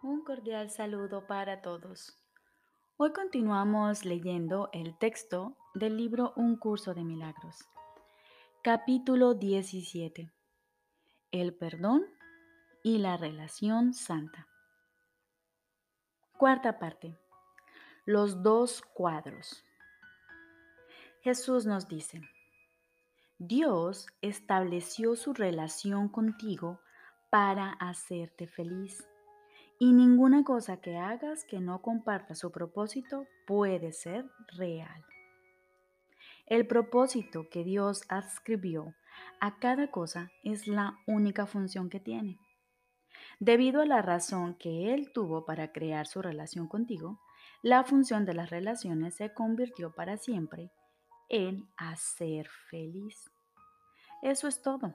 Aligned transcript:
Un 0.00 0.22
cordial 0.22 0.70
saludo 0.70 1.26
para 1.26 1.60
todos. 1.60 2.16
Hoy 2.98 3.12
continuamos 3.12 4.04
leyendo 4.04 4.70
el 4.72 4.96
texto 4.96 5.56
del 5.74 5.96
libro 5.96 6.32
Un 6.36 6.56
curso 6.56 6.94
de 6.94 7.02
milagros. 7.02 7.56
Capítulo 8.62 9.34
17. 9.34 10.30
El 11.32 11.52
perdón 11.52 12.06
y 12.84 12.98
la 12.98 13.16
relación 13.16 13.92
santa. 13.92 14.46
Cuarta 16.38 16.78
parte. 16.78 17.18
Los 18.04 18.40
dos 18.44 18.82
cuadros. 18.94 19.64
Jesús 21.22 21.66
nos 21.66 21.88
dice, 21.88 22.20
Dios 23.38 24.06
estableció 24.20 25.16
su 25.16 25.34
relación 25.34 26.08
contigo 26.08 26.80
para 27.30 27.72
hacerte 27.72 28.46
feliz 28.46 29.04
y 29.78 29.92
ninguna 29.92 30.42
cosa 30.44 30.80
que 30.80 30.96
hagas 30.96 31.44
que 31.44 31.60
no 31.60 31.80
comparta 31.82 32.34
su 32.34 32.50
propósito 32.50 33.26
puede 33.46 33.92
ser 33.92 34.26
real. 34.56 35.04
El 36.46 36.66
propósito 36.66 37.48
que 37.50 37.62
Dios 37.62 38.02
adscribió 38.08 38.94
a 39.40 39.58
cada 39.58 39.90
cosa 39.90 40.30
es 40.42 40.66
la 40.66 40.98
única 41.06 41.46
función 41.46 41.90
que 41.90 42.00
tiene. 42.00 42.38
Debido 43.38 43.82
a 43.82 43.86
la 43.86 44.02
razón 44.02 44.54
que 44.54 44.92
Él 44.94 45.12
tuvo 45.12 45.44
para 45.44 45.72
crear 45.72 46.06
su 46.06 46.22
relación 46.22 46.66
contigo, 46.66 47.20
la 47.62 47.84
función 47.84 48.24
de 48.24 48.34
las 48.34 48.50
relaciones 48.50 49.16
se 49.16 49.32
convirtió 49.32 49.92
para 49.92 50.16
siempre 50.16 50.70
en 51.28 51.68
hacer 51.76 52.48
feliz. 52.70 53.30
Eso 54.22 54.48
es 54.48 54.62
todo. 54.62 54.94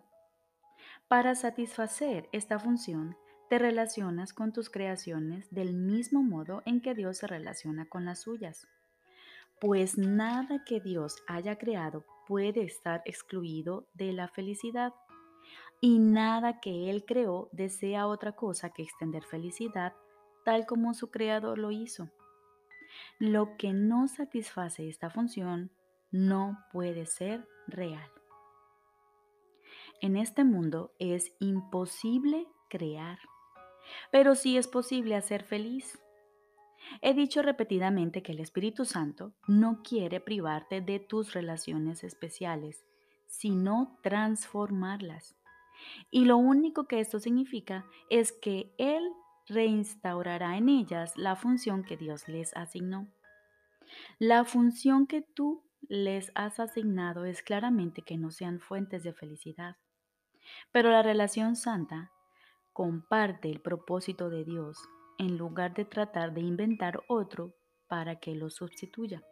Para 1.07 1.35
satisfacer 1.35 2.27
esta 2.31 2.59
función, 2.59 3.15
te 3.53 3.59
relacionas 3.59 4.33
con 4.33 4.51
tus 4.51 4.71
creaciones 4.71 5.47
del 5.51 5.75
mismo 5.75 6.23
modo 6.23 6.63
en 6.65 6.81
que 6.81 6.95
Dios 6.95 7.19
se 7.19 7.27
relaciona 7.27 7.85
con 7.85 8.03
las 8.03 8.21
suyas. 8.21 8.67
Pues 9.61 9.95
nada 9.95 10.63
que 10.65 10.79
Dios 10.79 11.17
haya 11.27 11.59
creado 11.59 12.03
puede 12.27 12.63
estar 12.63 13.03
excluido 13.05 13.85
de 13.93 14.11
la 14.11 14.27
felicidad. 14.27 14.95
Y 15.81 15.99
nada 15.99 16.61
que 16.61 16.89
Él 16.89 17.05
creó 17.05 17.49
desea 17.51 18.07
otra 18.07 18.31
cosa 18.31 18.71
que 18.71 18.81
extender 18.81 19.23
felicidad 19.23 19.93
tal 20.43 20.65
como 20.65 20.95
su 20.95 21.11
creador 21.11 21.59
lo 21.59 21.69
hizo. 21.69 22.09
Lo 23.19 23.55
que 23.57 23.71
no 23.71 24.07
satisface 24.07 24.89
esta 24.89 25.11
función 25.11 25.69
no 26.09 26.57
puede 26.71 27.05
ser 27.05 27.47
real. 27.67 28.09
En 30.01 30.17
este 30.17 30.43
mundo 30.43 30.91
es 30.97 31.35
imposible 31.39 32.47
crear 32.67 33.19
pero 34.11 34.35
sí 34.35 34.57
es 34.57 34.67
posible 34.67 35.15
hacer 35.15 35.43
feliz. 35.43 35.99
He 37.01 37.13
dicho 37.13 37.41
repetidamente 37.41 38.21
que 38.21 38.33
el 38.33 38.39
Espíritu 38.39 38.85
Santo 38.85 39.33
no 39.47 39.81
quiere 39.83 40.19
privarte 40.19 40.81
de 40.81 40.99
tus 40.99 41.33
relaciones 41.33 42.03
especiales, 42.03 42.85
sino 43.27 43.97
transformarlas. 44.03 45.35
Y 46.11 46.25
lo 46.25 46.37
único 46.37 46.87
que 46.87 46.99
esto 46.99 47.19
significa 47.19 47.85
es 48.09 48.31
que 48.31 48.73
Él 48.77 49.03
reinstaurará 49.47 50.57
en 50.57 50.69
ellas 50.69 51.17
la 51.17 51.35
función 51.35 51.83
que 51.83 51.97
Dios 51.97 52.27
les 52.27 52.55
asignó. 52.55 53.07
La 54.19 54.45
función 54.45 55.07
que 55.07 55.21
tú 55.21 55.63
les 55.81 56.31
has 56.35 56.59
asignado 56.59 57.25
es 57.25 57.41
claramente 57.41 58.01
que 58.01 58.17
no 58.17 58.31
sean 58.31 58.59
fuentes 58.59 59.03
de 59.03 59.13
felicidad. 59.13 59.75
Pero 60.71 60.89
la 60.89 61.03
relación 61.03 61.55
santa 61.55 62.11
comparte 62.73 63.49
el 63.49 63.61
propósito 63.61 64.29
de 64.29 64.43
Dios 64.43 64.77
en 65.19 65.37
lugar 65.37 65.73
de 65.73 65.85
tratar 65.85 66.33
de 66.33 66.41
inventar 66.41 67.03
otro 67.07 67.53
para 67.87 68.19
que 68.19 68.35
lo 68.35 68.49
sustituya. 68.49 69.23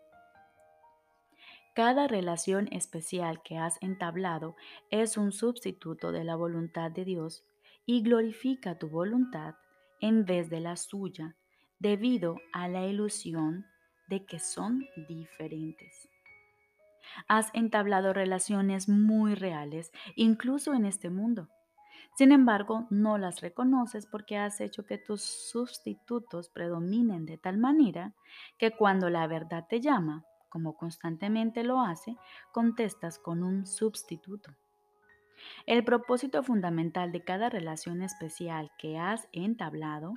Cada 1.74 2.08
relación 2.08 2.68
especial 2.72 3.42
que 3.44 3.58
has 3.58 3.82
entablado 3.82 4.56
es 4.92 5.18
un 5.18 5.32
sustituto 5.32 6.12
de 6.12 6.24
la 6.24 6.36
voluntad 6.36 6.92
de 6.92 7.06
Dios 7.06 7.44
y 7.86 8.04
glorifica 8.04 8.78
tu 8.78 8.90
voluntad 8.90 9.56
en 10.02 10.26
vez 10.26 10.50
de 10.50 10.60
la 10.60 10.76
suya 10.76 11.36
debido 11.80 12.36
a 12.54 12.68
la 12.68 12.86
ilusión 12.86 13.66
de 14.08 14.26
que 14.26 14.38
son 14.40 14.86
diferentes. 15.08 16.10
Has 17.28 17.50
entablado 17.54 18.14
relaciones 18.14 18.88
muy 18.88 19.34
reales, 19.34 19.92
incluso 20.16 20.74
en 20.74 20.86
este 20.86 21.10
mundo 21.10 21.50
sin 22.16 22.32
embargo, 22.32 22.88
no 22.90 23.18
las 23.18 23.42
reconoces 23.42 24.06
porque 24.06 24.38
has 24.38 24.60
hecho 24.62 24.86
que 24.86 24.98
tus 24.98 25.22
sustitutos 25.22 26.50
predominen 26.50 27.26
de 27.26 27.38
tal 27.38 27.58
manera 27.58 28.14
que 28.58 28.72
cuando 28.72 29.10
la 29.10 29.28
verdad 29.28 29.66
te 29.70 29.80
llama, 29.80 30.26
como 30.50 30.76
constantemente 30.76 31.64
lo 31.64 31.80
hace, 31.80 32.18
contestas 32.52 33.18
con 33.18 33.44
un 33.44 33.66
sustituto. 33.66 34.52
El 35.66 35.84
propósito 35.84 36.44
fundamental 36.44 37.12
de 37.12 37.24
cada 37.24 37.50
relación 37.50 38.02
especial 38.02 38.72
que 38.78 38.98
has 39.00 39.28
entablado 39.32 40.14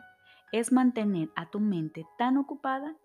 es 0.53 0.73
mantener 0.73 1.31
a 1.37 1.51
tu 1.51 1.61
mente 1.61 2.07
tan 2.19 2.37
ocupada 2.37 2.97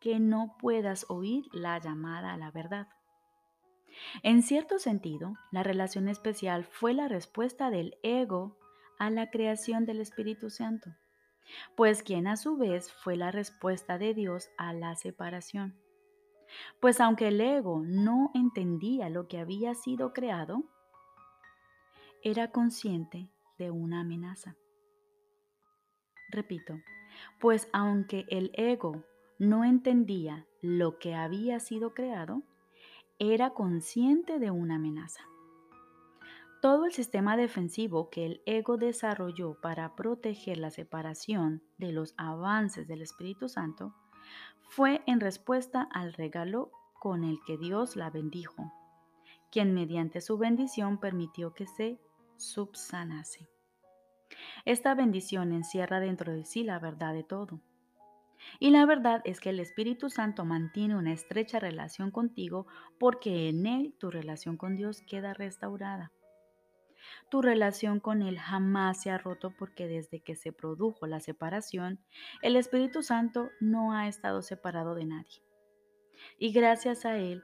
que 0.00 0.18
no 0.18 0.56
puedas 0.58 1.06
oír 1.08 1.44
la 1.52 1.78
llamada 1.78 2.32
a 2.32 2.36
la 2.36 2.50
verdad. 2.50 2.88
En 4.22 4.42
cierto 4.42 4.78
sentido, 4.78 5.34
la 5.50 5.62
relación 5.62 6.08
especial 6.08 6.64
fue 6.64 6.94
la 6.94 7.08
respuesta 7.08 7.70
del 7.70 7.96
ego 8.02 8.56
a 8.98 9.10
la 9.10 9.30
creación 9.30 9.84
del 9.84 10.00
Espíritu 10.00 10.50
Santo, 10.50 10.90
pues 11.76 12.02
quien 12.02 12.26
a 12.26 12.36
su 12.36 12.56
vez 12.56 12.92
fue 12.92 13.16
la 13.16 13.30
respuesta 13.30 13.98
de 13.98 14.14
Dios 14.14 14.50
a 14.58 14.72
la 14.72 14.94
separación. 14.96 15.76
Pues 16.80 17.00
aunque 17.00 17.28
el 17.28 17.40
ego 17.40 17.82
no 17.84 18.30
entendía 18.34 19.08
lo 19.08 19.26
que 19.26 19.38
había 19.38 19.74
sido 19.74 20.12
creado, 20.12 20.64
era 22.22 22.50
consciente 22.52 23.28
de 23.58 23.70
una 23.70 24.00
amenaza. 24.00 24.56
Repito, 26.30 26.78
pues 27.40 27.68
aunque 27.72 28.24
el 28.28 28.52
ego 28.54 29.04
no 29.38 29.64
entendía 29.64 30.46
lo 30.60 30.98
que 30.98 31.14
había 31.14 31.58
sido 31.58 31.94
creado, 31.94 32.42
era 33.30 33.50
consciente 33.50 34.40
de 34.40 34.50
una 34.50 34.76
amenaza. 34.76 35.22
Todo 36.60 36.86
el 36.86 36.92
sistema 36.92 37.36
defensivo 37.36 38.10
que 38.10 38.26
el 38.26 38.42
ego 38.46 38.76
desarrolló 38.76 39.60
para 39.60 39.94
proteger 39.94 40.58
la 40.58 40.72
separación 40.72 41.62
de 41.78 41.92
los 41.92 42.14
avances 42.16 42.88
del 42.88 43.00
Espíritu 43.00 43.48
Santo 43.48 43.94
fue 44.68 45.02
en 45.06 45.20
respuesta 45.20 45.88
al 45.92 46.14
regalo 46.14 46.72
con 46.98 47.22
el 47.22 47.38
que 47.46 47.56
Dios 47.58 47.94
la 47.94 48.10
bendijo, 48.10 48.72
quien 49.52 49.72
mediante 49.72 50.20
su 50.20 50.36
bendición 50.36 50.98
permitió 50.98 51.54
que 51.54 51.68
se 51.68 52.00
subsanase. 52.36 53.48
Esta 54.64 54.96
bendición 54.96 55.52
encierra 55.52 56.00
dentro 56.00 56.32
de 56.32 56.44
sí 56.44 56.64
la 56.64 56.80
verdad 56.80 57.12
de 57.14 57.22
todo 57.22 57.60
y 58.58 58.70
la 58.70 58.86
verdad 58.86 59.22
es 59.24 59.40
que 59.40 59.50
el 59.50 59.60
Espíritu 59.60 60.10
Santo 60.10 60.44
mantiene 60.44 60.96
una 60.96 61.12
estrecha 61.12 61.58
relación 61.58 62.10
contigo 62.10 62.66
porque 62.98 63.48
en 63.48 63.66
Él 63.66 63.94
tu 63.98 64.10
relación 64.10 64.56
con 64.56 64.76
Dios 64.76 65.02
queda 65.02 65.34
restaurada. 65.34 66.12
Tu 67.30 67.42
relación 67.42 68.00
con 68.00 68.22
Él 68.22 68.38
jamás 68.38 69.02
se 69.02 69.10
ha 69.10 69.18
roto 69.18 69.52
porque 69.58 69.88
desde 69.88 70.20
que 70.20 70.36
se 70.36 70.52
produjo 70.52 71.06
la 71.06 71.20
separación, 71.20 72.00
el 72.42 72.56
Espíritu 72.56 73.02
Santo 73.02 73.50
no 73.60 73.92
ha 73.92 74.06
estado 74.06 74.42
separado 74.42 74.94
de 74.94 75.06
nadie. 75.06 75.42
Y 76.38 76.52
gracias 76.52 77.04
a 77.04 77.16
Él, 77.16 77.42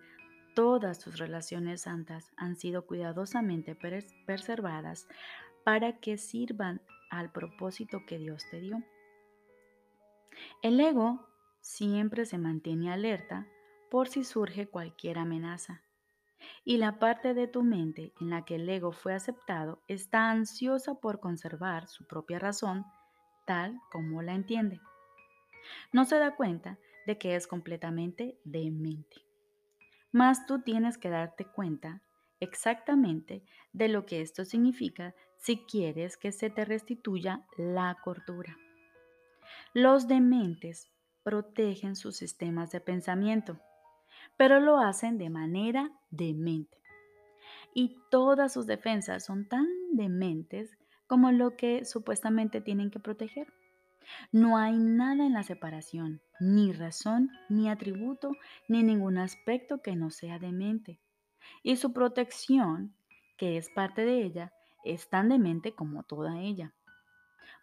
todas 0.54 0.98
tus 1.00 1.19
relaciones 1.19 1.82
santas 1.82 2.31
han 2.37 2.56
sido 2.56 2.87
cuidadosamente 2.87 3.76
preservadas 4.26 5.08
para 5.64 5.99
que 5.99 6.19
sirvan 6.19 6.81
al 7.11 7.32
propósito 7.32 8.05
que 8.06 8.19
Dios 8.19 8.44
te 8.50 8.61
dio. 8.61 8.82
El 10.62 10.81
ego 10.81 11.29
siempre 11.61 12.26
se 12.26 12.38
mantiene 12.38 12.93
alerta 12.93 13.46
por 13.90 14.08
si 14.08 14.25
surge 14.25 14.69
cualquier 14.69 15.19
amenaza. 15.19 15.82
Y 16.64 16.76
la 16.76 16.99
parte 16.99 17.35
de 17.35 17.49
tu 17.49 17.62
mente 17.62 18.12
en 18.20 18.31
la 18.31 18.44
que 18.44 18.56
el 18.56 18.69
ego 18.69 18.93
fue 18.93 19.14
aceptado 19.14 19.82
está 19.88 20.31
ansiosa 20.31 20.94
por 20.94 21.20
conservar 21.20 21.88
su 21.88 22.06
propia 22.06 22.38
razón 22.38 22.85
tal 23.46 23.81
como 23.90 24.23
la 24.23 24.35
entiende. 24.35 24.81
No 25.93 26.05
se 26.05 26.19
da 26.19 26.37
cuenta 26.37 26.79
de 27.06 27.19
que 27.19 27.35
es 27.35 27.46
completamente 27.46 28.38
demente. 28.44 29.17
Mas 30.12 30.46
tú 30.46 30.61
tienes 30.62 30.99
que 30.99 31.08
darte 31.08 31.46
cuenta 31.46 32.02
exactamente 32.40 33.43
de 33.73 33.88
lo 33.88 34.06
que 34.06 34.20
esto 34.20 34.44
significa 34.44 35.14
si 35.38 35.64
quieres 35.64 36.17
que 36.17 36.32
se 36.32 36.50
te 36.50 36.64
restituya 36.64 37.46
la 37.56 37.96
cordura. 38.05 38.56
Los 39.75 40.09
dementes 40.09 40.91
protegen 41.23 41.97
sus 41.97 42.17
sistemas 42.17 42.71
de 42.71 42.81
pensamiento, 42.81 43.61
pero 44.37 44.61
lo 44.61 44.79
hacen 44.79 45.19
de 45.19 45.31
manera 45.31 45.93
demente. 46.11 46.79
Y 47.75 47.97
todas 48.11 48.53
sus 48.53 48.67
defensas 48.67 49.25
son 49.25 49.49
tan 49.49 49.67
dementes 49.93 50.77
como 51.06 51.33
lo 51.33 51.56
que 51.56 51.85
supuestamente 51.85 52.61
tienen 52.61 52.91
que 52.91 53.00
proteger. 53.00 53.53
No 54.33 54.56
hay 54.56 54.79
nada 54.79 55.27
en 55.27 55.35
la 55.35 55.43
separación, 55.43 56.21
ni 56.41 56.73
razón, 56.73 57.31
ni 57.49 57.69
atributo, 57.69 58.33
ni 58.69 58.83
ningún 58.83 59.19
aspecto 59.19 59.83
que 59.83 59.97
no 59.97 60.11
sea 60.11 60.39
demente. 60.39 61.00
Y 61.62 61.77
su 61.77 61.93
protección, 61.93 62.95
que 63.37 63.56
es 63.56 63.69
parte 63.71 64.05
de 64.05 64.23
ella, 64.23 64.53
es 64.85 65.09
tan 65.09 65.29
demente 65.29 65.75
como 65.75 66.03
toda 66.03 66.41
ella. 66.41 66.75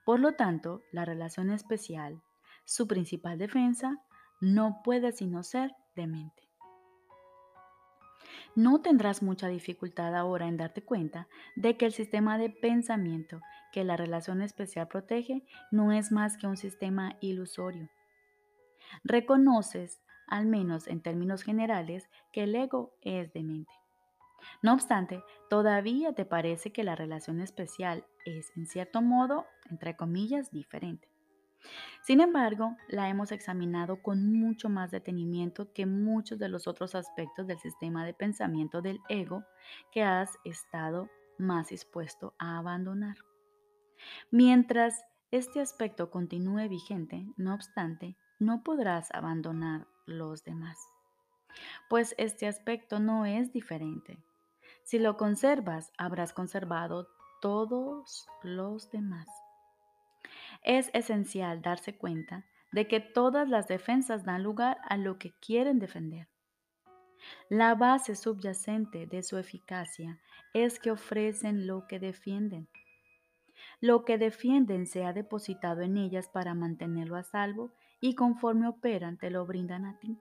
Por 0.05 0.19
lo 0.19 0.33
tanto, 0.33 0.83
la 0.91 1.03
relación 1.03 1.49
especial, 1.49 2.21
su 2.63 2.87
principal 2.87 3.37
defensa, 3.39 3.99
no 4.39 4.81
puede 4.83 5.11
sino 5.11 5.43
ser 5.43 5.75
demente. 5.95 6.43
No 8.55 8.81
tendrás 8.81 9.21
mucha 9.21 9.47
dificultad 9.47 10.15
ahora 10.15 10.47
en 10.47 10.57
darte 10.57 10.83
cuenta 10.83 11.27
de 11.55 11.75
que 11.75 11.85
el 11.85 11.91
sistema 11.91 12.37
de 12.37 12.49
pensamiento 12.49 13.41
que 13.73 13.83
la 13.83 13.97
relación 13.97 14.41
especial 14.41 14.87
protege 14.87 15.43
no 15.71 15.91
es 15.91 16.11
más 16.11 16.37
que 16.37 16.47
un 16.47 16.55
sistema 16.55 17.17
ilusorio. 17.19 17.89
Reconoces, 19.03 20.01
al 20.27 20.45
menos 20.45 20.87
en 20.87 21.01
términos 21.01 21.43
generales, 21.43 22.07
que 22.31 22.43
el 22.43 22.55
ego 22.55 22.93
es 23.01 23.33
demente. 23.33 23.73
No 24.61 24.73
obstante, 24.73 25.23
todavía 25.49 26.13
te 26.13 26.25
parece 26.25 26.71
que 26.71 26.83
la 26.83 26.95
relación 26.95 27.41
especial 27.41 28.05
es, 28.25 28.51
en 28.55 28.67
cierto 28.67 29.01
modo, 29.01 29.45
entre 29.69 29.95
comillas, 29.95 30.51
diferente. 30.51 31.09
Sin 32.03 32.21
embargo, 32.21 32.75
la 32.87 33.09
hemos 33.09 33.31
examinado 33.31 34.01
con 34.01 34.31
mucho 34.31 34.69
más 34.69 34.91
detenimiento 34.91 35.73
que 35.73 35.85
muchos 35.85 36.37
de 36.37 36.49
los 36.49 36.67
otros 36.67 36.93
aspectos 36.93 37.47
del 37.47 37.59
sistema 37.59 38.05
de 38.05 38.13
pensamiento 38.13 38.81
del 38.81 38.99
ego 39.09 39.43
que 39.91 40.03
has 40.03 40.37
estado 40.43 41.09
más 41.37 41.69
dispuesto 41.69 42.35
a 42.37 42.57
abandonar. 42.57 43.17
Mientras 44.29 45.03
este 45.31 45.59
aspecto 45.59 46.11
continúe 46.11 46.69
vigente, 46.69 47.25
no 47.37 47.53
obstante, 47.53 48.15
no 48.39 48.63
podrás 48.63 49.11
abandonar 49.11 49.87
los 50.05 50.43
demás, 50.43 50.77
pues 51.89 52.13
este 52.17 52.47
aspecto 52.47 52.99
no 52.99 53.25
es 53.25 53.51
diferente. 53.51 54.19
Si 54.83 54.99
lo 54.99 55.17
conservas, 55.17 55.91
habrás 55.97 56.33
conservado 56.33 57.07
todos 57.45 58.25
los 58.41 58.89
demás. 58.89 59.27
Es 60.63 60.89
esencial 60.95 61.61
darse 61.61 61.95
cuenta 61.95 62.43
de 62.71 62.87
que 62.87 62.99
todas 62.99 63.47
las 63.47 63.67
defensas 63.67 64.25
dan 64.25 64.41
lugar 64.41 64.79
a 64.89 64.97
lo 64.97 65.19
que 65.19 65.31
quieren 65.33 65.77
defender. 65.77 66.27
La 67.47 67.75
base 67.75 68.15
subyacente 68.15 69.05
de 69.05 69.21
su 69.21 69.37
eficacia 69.37 70.19
es 70.55 70.79
que 70.79 70.89
ofrecen 70.89 71.67
lo 71.67 71.85
que 71.85 71.99
defienden. 71.99 72.67
Lo 73.79 74.05
que 74.05 74.17
defienden 74.17 74.87
se 74.87 75.05
ha 75.05 75.13
depositado 75.13 75.81
en 75.81 75.97
ellas 75.97 76.27
para 76.29 76.55
mantenerlo 76.55 77.15
a 77.15 77.21
salvo 77.21 77.73
y 78.01 78.15
conforme 78.15 78.67
operan 78.67 79.19
te 79.19 79.29
lo 79.29 79.45
brindan 79.45 79.85
a 79.85 79.99
ti. 79.99 80.17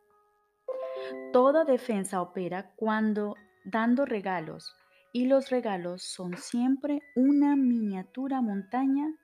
Toda 1.33 1.65
defensa 1.65 2.21
opera 2.21 2.75
cuando 2.77 3.35
dando 3.65 4.05
regalos 4.05 4.77
y 5.15 5.27
los 5.27 5.49
regalos 5.49 6.03
son 6.03 6.37
siempre 6.37 7.01
una 7.15 7.55
miniatura 7.55 8.43
montaña 8.43 9.15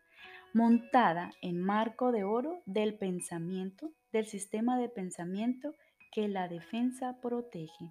montada 0.55 1.33
en 1.43 1.61
marco 1.61 2.13
de 2.13 2.23
oro 2.23 2.63
del 2.65 2.97
pensamiento, 2.97 3.91
del 4.13 4.25
sistema 4.25 4.79
de 4.79 4.89
pensamiento 4.89 5.75
que 6.13 6.29
la 6.29 6.47
defensa 6.47 7.21
protege. 7.21 7.91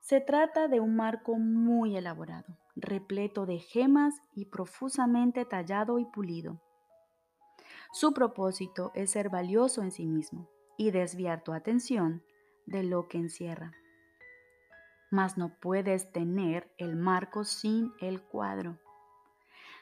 Se 0.00 0.20
trata 0.20 0.66
de 0.66 0.80
un 0.80 0.96
marco 0.96 1.38
muy 1.38 1.96
elaborado, 1.96 2.58
repleto 2.74 3.46
de 3.46 3.60
gemas 3.60 4.14
y 4.34 4.46
profusamente 4.46 5.44
tallado 5.44 6.00
y 6.00 6.04
pulido. 6.04 6.60
Su 7.92 8.12
propósito 8.12 8.90
es 8.96 9.12
ser 9.12 9.30
valioso 9.30 9.82
en 9.82 9.92
sí 9.92 10.04
mismo 10.04 10.48
y 10.76 10.90
desviar 10.90 11.44
tu 11.44 11.52
atención 11.52 12.24
de 12.66 12.82
lo 12.82 13.06
que 13.06 13.18
encierra. 13.18 13.72
Mas 15.16 15.38
no 15.38 15.48
puedes 15.48 16.12
tener 16.12 16.70
el 16.76 16.94
marco 16.94 17.44
sin 17.44 17.94
el 18.02 18.20
cuadro. 18.20 18.78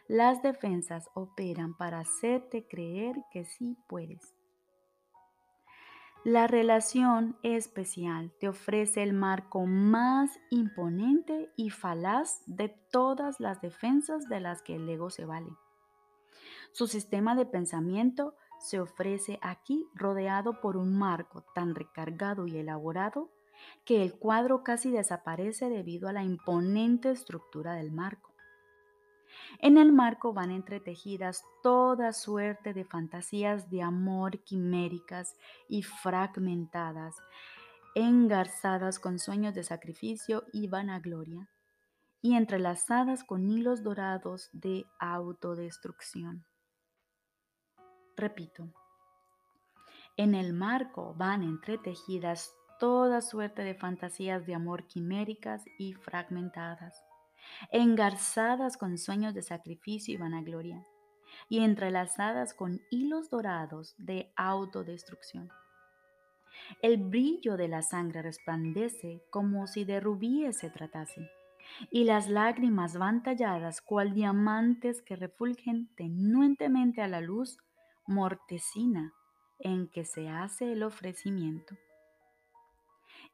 Las 0.07 0.43
defensas 0.43 1.11
operan 1.13 1.77
para 1.77 1.99
hacerte 1.99 2.69
creer 2.69 3.17
que 3.33 3.45
sí 3.45 3.77
puedes. 3.89 4.37
La 6.23 6.47
relación 6.47 7.37
especial 7.43 8.33
te 8.39 8.47
ofrece 8.47 9.03
el 9.03 9.13
marco 9.13 9.67
más 9.67 10.31
imponente 10.51 11.51
y 11.57 11.71
falaz 11.71 12.45
de 12.47 12.69
todas 12.93 13.41
las 13.41 13.61
defensas 13.61 14.29
de 14.29 14.39
las 14.39 14.63
que 14.63 14.77
el 14.77 14.89
ego 14.89 15.11
se 15.11 15.25
vale. 15.25 15.51
Su 16.71 16.87
sistema 16.87 17.35
de 17.35 17.45
pensamiento 17.45 18.37
se 18.61 18.79
ofrece 18.79 19.41
aquí 19.43 19.85
rodeado 19.97 20.61
por 20.61 20.77
un 20.77 20.97
marco 20.97 21.45
tan 21.57 21.75
recargado 21.75 22.47
y 22.47 22.57
elaborado 22.57 23.34
que 23.85 24.03
el 24.03 24.15
cuadro 24.15 24.62
casi 24.62 24.91
desaparece 24.91 25.69
debido 25.69 26.09
a 26.09 26.12
la 26.12 26.23
imponente 26.23 27.11
estructura 27.11 27.75
del 27.75 27.93
marco. 27.93 28.35
En 29.59 29.79
el 29.79 29.93
marco 29.93 30.33
van 30.33 30.51
entretejidas 30.51 31.45
toda 31.62 32.12
suerte 32.12 32.73
de 32.73 32.85
fantasías 32.85 33.71
de 33.71 33.83
amor 33.83 34.39
quiméricas 34.45 35.35
y 35.69 35.83
fragmentadas, 35.83 37.17
engarzadas 37.95 38.99
con 38.99 39.19
sueños 39.19 39.55
de 39.55 39.65
sacrificio 39.65 40.45
y 40.53 40.69
vanagloria, 40.69 41.49
y 42.21 42.37
entrelazadas 42.37 43.23
con 43.23 43.50
hilos 43.50 43.83
dorados 43.83 44.49
de 44.53 44.87
autodestrucción. 44.99 46.47
Repito, 48.17 48.73
en 50.17 50.35
el 50.35 50.53
marco 50.53 51.15
van 51.15 51.43
entretejidas 51.43 52.55
toda 52.85 53.23
suerte 53.23 53.65
de 53.65 53.75
fantasías 53.75 54.45
de 54.45 54.55
amor 54.55 54.87
quiméricas 54.87 55.65
y 55.79 55.95
fragmentadas, 55.95 57.03
engarzadas 57.73 58.77
con 58.77 58.99
sueños 58.99 59.33
de 59.33 59.41
sacrificio 59.41 60.13
y 60.13 60.19
vanagloria, 60.19 60.85
y 61.49 61.61
entrelazadas 61.61 62.53
con 62.53 62.83
hilos 62.91 63.31
dorados 63.31 63.95
de 63.97 64.31
autodestrucción. 64.37 65.49
El 66.83 66.99
brillo 66.99 67.57
de 67.57 67.69
la 67.69 67.81
sangre 67.81 68.21
resplandece 68.21 69.23
como 69.31 69.67
si 69.67 69.87
de 69.87 70.01
rubíes 70.01 70.59
se 70.59 70.69
tratase, 70.69 71.31
y 71.91 72.05
las 72.05 72.29
lágrimas 72.29 72.99
van 72.99 73.23
talladas 73.23 73.81
cual 73.81 74.12
diamantes 74.12 75.00
que 75.00 75.17
refulgen 75.17 75.88
tenuentemente 75.97 77.00
a 77.00 77.09
la 77.09 77.23
luz 77.23 77.57
mortecina 78.07 79.14
en 79.59 79.88
que 79.88 80.05
se 80.05 80.29
hace 80.29 80.73
el 80.73 80.83
ofrecimiento. 80.83 81.76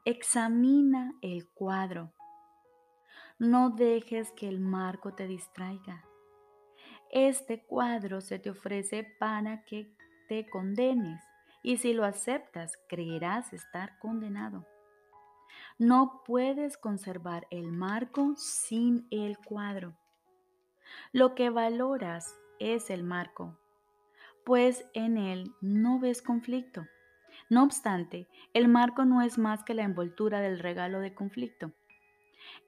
Examina 0.04 1.12
el 1.23 1.49
cuadro 1.49 2.12
no 3.40 3.71
dejes 3.71 4.33
que 4.33 4.47
el 4.47 4.61
marco 4.61 5.14
te 5.14 5.26
distraiga. 5.26 6.04
Este 7.11 7.64
cuadro 7.64 8.21
se 8.21 8.38
te 8.38 8.50
ofrece 8.50 9.16
para 9.19 9.64
que 9.64 9.97
te 10.28 10.47
condenes 10.50 11.25
y 11.62 11.78
si 11.78 11.95
lo 11.95 12.04
aceptas 12.04 12.75
creerás 12.87 13.54
estar 13.54 13.99
condenado. 13.99 14.66
No 15.78 16.23
puedes 16.26 16.76
conservar 16.76 17.47
el 17.50 17.73
marco 17.73 18.35
sin 18.37 19.09
el 19.11 19.38
cuadro. 19.38 19.97
Lo 21.11 21.35
que 21.35 21.49
valoras 21.49 22.38
es 22.59 22.90
el 22.90 23.04
marco, 23.04 23.59
pues 24.45 24.85
en 24.92 25.16
él 25.16 25.50
no 25.62 25.99
ves 25.99 26.21
conflicto. 26.21 26.85
No 27.50 27.64
obstante, 27.64 28.28
el 28.54 28.69
marco 28.69 29.04
no 29.04 29.21
es 29.21 29.37
más 29.37 29.64
que 29.64 29.75
la 29.75 29.83
envoltura 29.83 30.40
del 30.40 30.61
regalo 30.61 31.00
de 31.00 31.14
conflicto. 31.14 31.73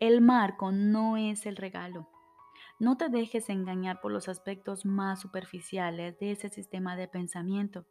El 0.00 0.20
marco 0.20 0.72
no 0.72 1.16
es 1.16 1.46
el 1.46 1.56
regalo. 1.56 2.08
No 2.80 2.96
te 2.96 3.08
dejes 3.08 3.48
engañar 3.48 4.00
por 4.00 4.10
los 4.10 4.28
aspectos 4.28 4.84
más 4.84 5.20
superficiales 5.20 6.18
de 6.18 6.32
ese 6.32 6.48
sistema 6.48 6.96
de 6.96 7.06
pensamiento, 7.06 7.86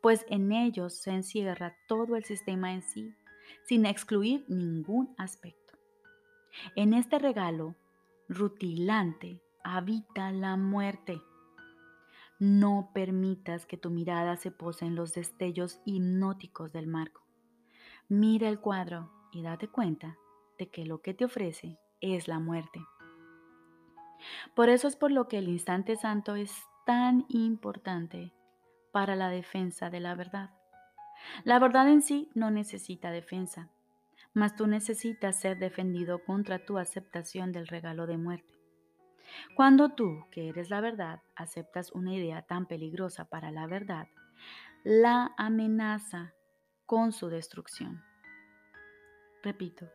pues 0.00 0.24
en 0.30 0.50
ellos 0.52 0.94
se 0.94 1.10
encierra 1.10 1.76
todo 1.88 2.16
el 2.16 2.24
sistema 2.24 2.72
en 2.72 2.82
sí, 2.82 3.14
sin 3.64 3.84
excluir 3.84 4.46
ningún 4.48 5.14
aspecto. 5.18 5.78
En 6.74 6.94
este 6.94 7.18
regalo 7.18 7.76
rutilante 8.28 9.42
habita 9.62 10.30
la 10.32 10.56
muerte. 10.56 11.20
No 12.38 12.90
permitas 12.92 13.64
que 13.64 13.76
tu 13.76 13.90
mirada 13.90 14.36
se 14.36 14.50
pose 14.50 14.84
en 14.84 14.96
los 14.96 15.12
destellos 15.12 15.80
hipnóticos 15.84 16.72
del 16.72 16.86
marco. 16.86 17.24
Mira 18.08 18.48
el 18.48 18.60
cuadro 18.60 19.10
y 19.32 19.42
date 19.42 19.68
cuenta 19.68 20.18
de 20.58 20.68
que 20.68 20.84
lo 20.84 21.00
que 21.00 21.14
te 21.14 21.24
ofrece 21.24 21.78
es 22.00 22.28
la 22.28 22.38
muerte. 22.38 22.84
Por 24.54 24.68
eso 24.68 24.88
es 24.88 24.96
por 24.96 25.10
lo 25.10 25.28
que 25.28 25.38
el 25.38 25.48
instante 25.48 25.96
santo 25.96 26.34
es 26.34 26.52
tan 26.86 27.24
importante 27.28 28.32
para 28.92 29.16
la 29.16 29.28
defensa 29.28 29.90
de 29.90 30.00
la 30.00 30.14
verdad. 30.14 30.50
La 31.44 31.58
verdad 31.58 31.88
en 31.88 32.02
sí 32.02 32.30
no 32.34 32.50
necesita 32.50 33.10
defensa, 33.10 33.70
mas 34.32 34.54
tú 34.56 34.66
necesitas 34.66 35.40
ser 35.40 35.58
defendido 35.58 36.24
contra 36.24 36.64
tu 36.64 36.78
aceptación 36.78 37.52
del 37.52 37.66
regalo 37.68 38.06
de 38.06 38.18
muerte. 38.18 38.53
Cuando 39.56 39.90
tú, 39.90 40.26
que 40.30 40.48
eres 40.48 40.70
la 40.70 40.80
verdad, 40.80 41.22
aceptas 41.36 41.92
una 41.92 42.14
idea 42.14 42.42
tan 42.42 42.66
peligrosa 42.66 43.24
para 43.26 43.50
la 43.50 43.66
verdad, 43.66 44.08
la 44.84 45.32
amenaza 45.36 46.34
con 46.86 47.12
su 47.12 47.28
destrucción. 47.28 48.02
Repito, 49.42 49.88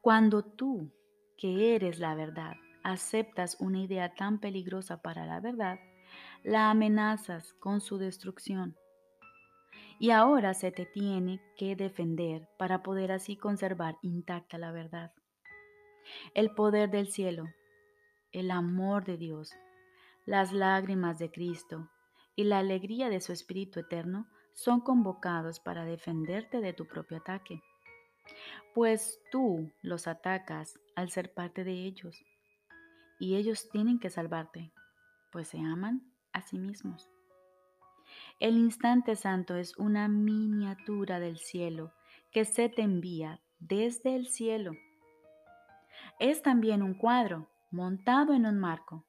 cuando 0.00 0.42
tú, 0.42 0.90
que 1.36 1.74
eres 1.74 1.98
la 1.98 2.14
verdad, 2.14 2.54
aceptas 2.82 3.56
una 3.60 3.80
idea 3.80 4.14
tan 4.14 4.38
peligrosa 4.38 5.02
para 5.02 5.26
la 5.26 5.40
verdad, 5.40 5.78
la 6.44 6.70
amenazas 6.70 7.54
con 7.54 7.80
su 7.80 7.98
destrucción. 7.98 8.76
Y 9.98 10.10
ahora 10.10 10.54
se 10.54 10.70
te 10.70 10.86
tiene 10.86 11.40
que 11.56 11.74
defender 11.74 12.48
para 12.58 12.82
poder 12.82 13.12
así 13.12 13.36
conservar 13.36 13.96
intacta 14.02 14.58
la 14.58 14.70
verdad. 14.70 15.12
El 16.34 16.50
poder 16.50 16.90
del 16.90 17.08
cielo, 17.08 17.46
el 18.36 18.50
amor 18.50 19.04
de 19.06 19.16
Dios, 19.16 19.56
las 20.26 20.52
lágrimas 20.52 21.18
de 21.18 21.30
Cristo 21.30 21.88
y 22.34 22.44
la 22.44 22.58
alegría 22.58 23.08
de 23.08 23.22
su 23.22 23.32
Espíritu 23.32 23.80
Eterno 23.80 24.28
son 24.52 24.82
convocados 24.82 25.58
para 25.58 25.86
defenderte 25.86 26.60
de 26.60 26.74
tu 26.74 26.86
propio 26.86 27.16
ataque. 27.16 27.62
Pues 28.74 29.20
tú 29.32 29.72
los 29.80 30.06
atacas 30.06 30.78
al 30.96 31.10
ser 31.10 31.32
parte 31.32 31.64
de 31.64 31.86
ellos 31.86 32.22
y 33.18 33.36
ellos 33.36 33.70
tienen 33.70 33.98
que 33.98 34.10
salvarte, 34.10 34.70
pues 35.32 35.48
se 35.48 35.58
aman 35.58 36.02
a 36.34 36.42
sí 36.42 36.58
mismos. 36.58 37.08
El 38.38 38.58
instante 38.58 39.16
santo 39.16 39.56
es 39.56 39.74
una 39.78 40.08
miniatura 40.08 41.20
del 41.20 41.38
cielo 41.38 41.94
que 42.32 42.44
se 42.44 42.68
te 42.68 42.82
envía 42.82 43.40
desde 43.60 44.14
el 44.14 44.26
cielo. 44.26 44.72
Es 46.18 46.42
también 46.42 46.82
un 46.82 46.92
cuadro 46.92 47.48
montado 47.70 48.32
en 48.34 48.46
un 48.46 48.58
marco. 48.58 49.04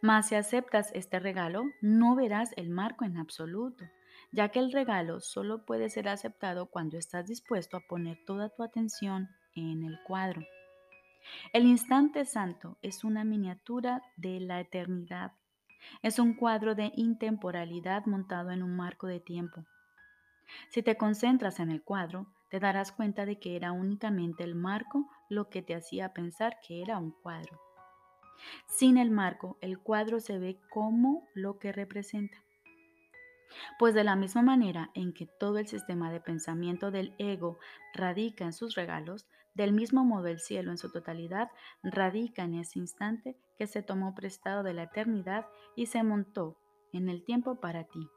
Mas 0.00 0.28
si 0.28 0.34
aceptas 0.34 0.90
este 0.94 1.18
regalo, 1.18 1.64
no 1.80 2.14
verás 2.14 2.52
el 2.56 2.70
marco 2.70 3.04
en 3.04 3.16
absoluto, 3.16 3.84
ya 4.30 4.48
que 4.48 4.58
el 4.58 4.72
regalo 4.72 5.20
solo 5.20 5.64
puede 5.64 5.90
ser 5.90 6.08
aceptado 6.08 6.66
cuando 6.66 6.98
estás 6.98 7.26
dispuesto 7.26 7.76
a 7.76 7.86
poner 7.88 8.18
toda 8.24 8.48
tu 8.48 8.62
atención 8.62 9.28
en 9.54 9.84
el 9.84 9.98
cuadro. 10.04 10.42
El 11.52 11.66
instante 11.66 12.24
santo 12.24 12.78
es 12.82 13.04
una 13.04 13.24
miniatura 13.24 14.02
de 14.16 14.40
la 14.40 14.60
eternidad. 14.60 15.32
Es 16.02 16.18
un 16.18 16.34
cuadro 16.34 16.74
de 16.74 16.92
intemporalidad 16.96 18.06
montado 18.06 18.50
en 18.50 18.62
un 18.62 18.76
marco 18.76 19.06
de 19.06 19.20
tiempo. 19.20 19.64
Si 20.70 20.82
te 20.82 20.96
concentras 20.96 21.60
en 21.60 21.70
el 21.70 21.82
cuadro, 21.82 22.26
te 22.50 22.60
darás 22.60 22.92
cuenta 22.92 23.24
de 23.24 23.38
que 23.38 23.56
era 23.56 23.72
únicamente 23.72 24.44
el 24.44 24.54
marco 24.54 25.08
lo 25.28 25.48
que 25.48 25.62
te 25.62 25.74
hacía 25.74 26.12
pensar 26.12 26.58
que 26.66 26.82
era 26.82 26.98
un 26.98 27.12
cuadro. 27.22 27.58
Sin 28.66 28.96
el 28.98 29.10
marco, 29.10 29.58
el 29.60 29.78
cuadro 29.78 30.20
se 30.20 30.38
ve 30.38 30.58
como 30.70 31.28
lo 31.34 31.58
que 31.58 31.72
representa. 31.72 32.42
Pues 33.78 33.94
de 33.94 34.04
la 34.04 34.16
misma 34.16 34.42
manera 34.42 34.90
en 34.94 35.12
que 35.12 35.26
todo 35.26 35.58
el 35.58 35.66
sistema 35.66 36.10
de 36.10 36.20
pensamiento 36.20 36.90
del 36.90 37.14
ego 37.18 37.58
radica 37.94 38.44
en 38.44 38.52
sus 38.52 38.74
regalos, 38.74 39.26
del 39.54 39.72
mismo 39.72 40.04
modo 40.04 40.28
el 40.28 40.40
cielo 40.40 40.70
en 40.70 40.78
su 40.78 40.90
totalidad 40.90 41.50
radica 41.82 42.44
en 42.44 42.54
ese 42.54 42.78
instante 42.78 43.36
que 43.58 43.66
se 43.66 43.82
tomó 43.82 44.14
prestado 44.14 44.62
de 44.62 44.72
la 44.72 44.84
eternidad 44.84 45.46
y 45.76 45.86
se 45.86 46.02
montó 46.02 46.56
en 46.92 47.08
el 47.08 47.24
tiempo 47.24 47.60
para 47.60 47.84
ti. 47.84 48.08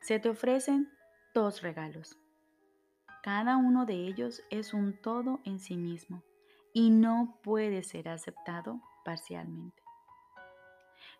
Se 0.00 0.20
te 0.20 0.28
ofrecen 0.28 0.88
dos 1.34 1.62
regalos. 1.62 2.16
Cada 3.22 3.56
uno 3.56 3.86
de 3.86 4.06
ellos 4.06 4.42
es 4.50 4.74
un 4.74 5.00
todo 5.00 5.40
en 5.44 5.58
sí 5.58 5.76
mismo 5.76 6.22
y 6.72 6.90
no 6.90 7.38
puede 7.42 7.82
ser 7.82 8.08
aceptado 8.08 8.80
parcialmente. 9.04 9.82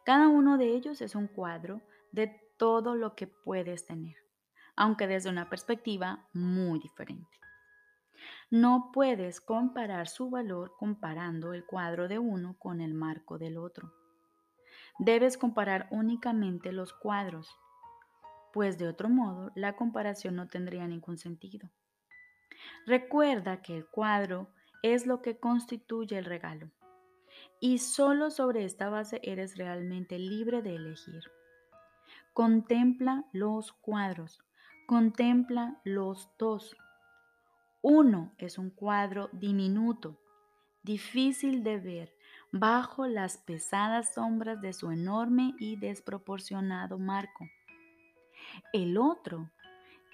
Cada 0.04 0.26
uno 0.28 0.58
de 0.58 0.74
ellos 0.74 1.00
es 1.00 1.14
un 1.14 1.28
cuadro 1.28 1.80
de 2.10 2.26
todo 2.56 2.96
lo 2.96 3.14
que 3.14 3.28
puedes 3.28 3.86
tener, 3.86 4.16
aunque 4.74 5.06
desde 5.06 5.30
una 5.30 5.48
perspectiva 5.48 6.28
muy 6.32 6.80
diferente. 6.80 7.38
No 8.50 8.90
puedes 8.92 9.40
comparar 9.40 10.08
su 10.08 10.28
valor 10.28 10.74
comparando 10.76 11.52
el 11.52 11.64
cuadro 11.64 12.08
de 12.08 12.18
uno 12.18 12.56
con 12.58 12.80
el 12.80 12.94
marco 12.94 13.38
del 13.38 13.56
otro. 13.56 13.92
Debes 14.98 15.38
comparar 15.38 15.88
únicamente 15.90 16.72
los 16.72 16.92
cuadros, 16.92 17.48
pues 18.52 18.78
de 18.78 18.88
otro 18.88 19.08
modo 19.08 19.52
la 19.54 19.76
comparación 19.76 20.36
no 20.36 20.48
tendría 20.48 20.86
ningún 20.86 21.16
sentido. 21.16 21.70
Recuerda 22.86 23.62
que 23.62 23.76
el 23.76 23.86
cuadro 23.86 24.48
es 24.82 25.06
lo 25.06 25.22
que 25.22 25.38
constituye 25.38 26.18
el 26.18 26.24
regalo 26.24 26.70
y 27.62 27.78
solo 27.78 28.32
sobre 28.32 28.64
esta 28.64 28.90
base 28.90 29.20
eres 29.22 29.56
realmente 29.56 30.18
libre 30.18 30.62
de 30.62 30.74
elegir. 30.74 31.22
Contempla 32.32 33.24
los 33.32 33.72
cuadros, 33.72 34.42
contempla 34.84 35.80
los 35.84 36.28
dos. 36.40 36.76
Uno 37.80 38.32
es 38.38 38.58
un 38.58 38.70
cuadro 38.70 39.30
diminuto, 39.30 40.18
difícil 40.82 41.62
de 41.62 41.78
ver 41.78 42.16
bajo 42.50 43.06
las 43.06 43.38
pesadas 43.38 44.12
sombras 44.14 44.60
de 44.60 44.72
su 44.72 44.90
enorme 44.90 45.54
y 45.60 45.76
desproporcionado 45.76 46.98
marco. 46.98 47.46
El 48.72 48.98
otro 48.98 49.52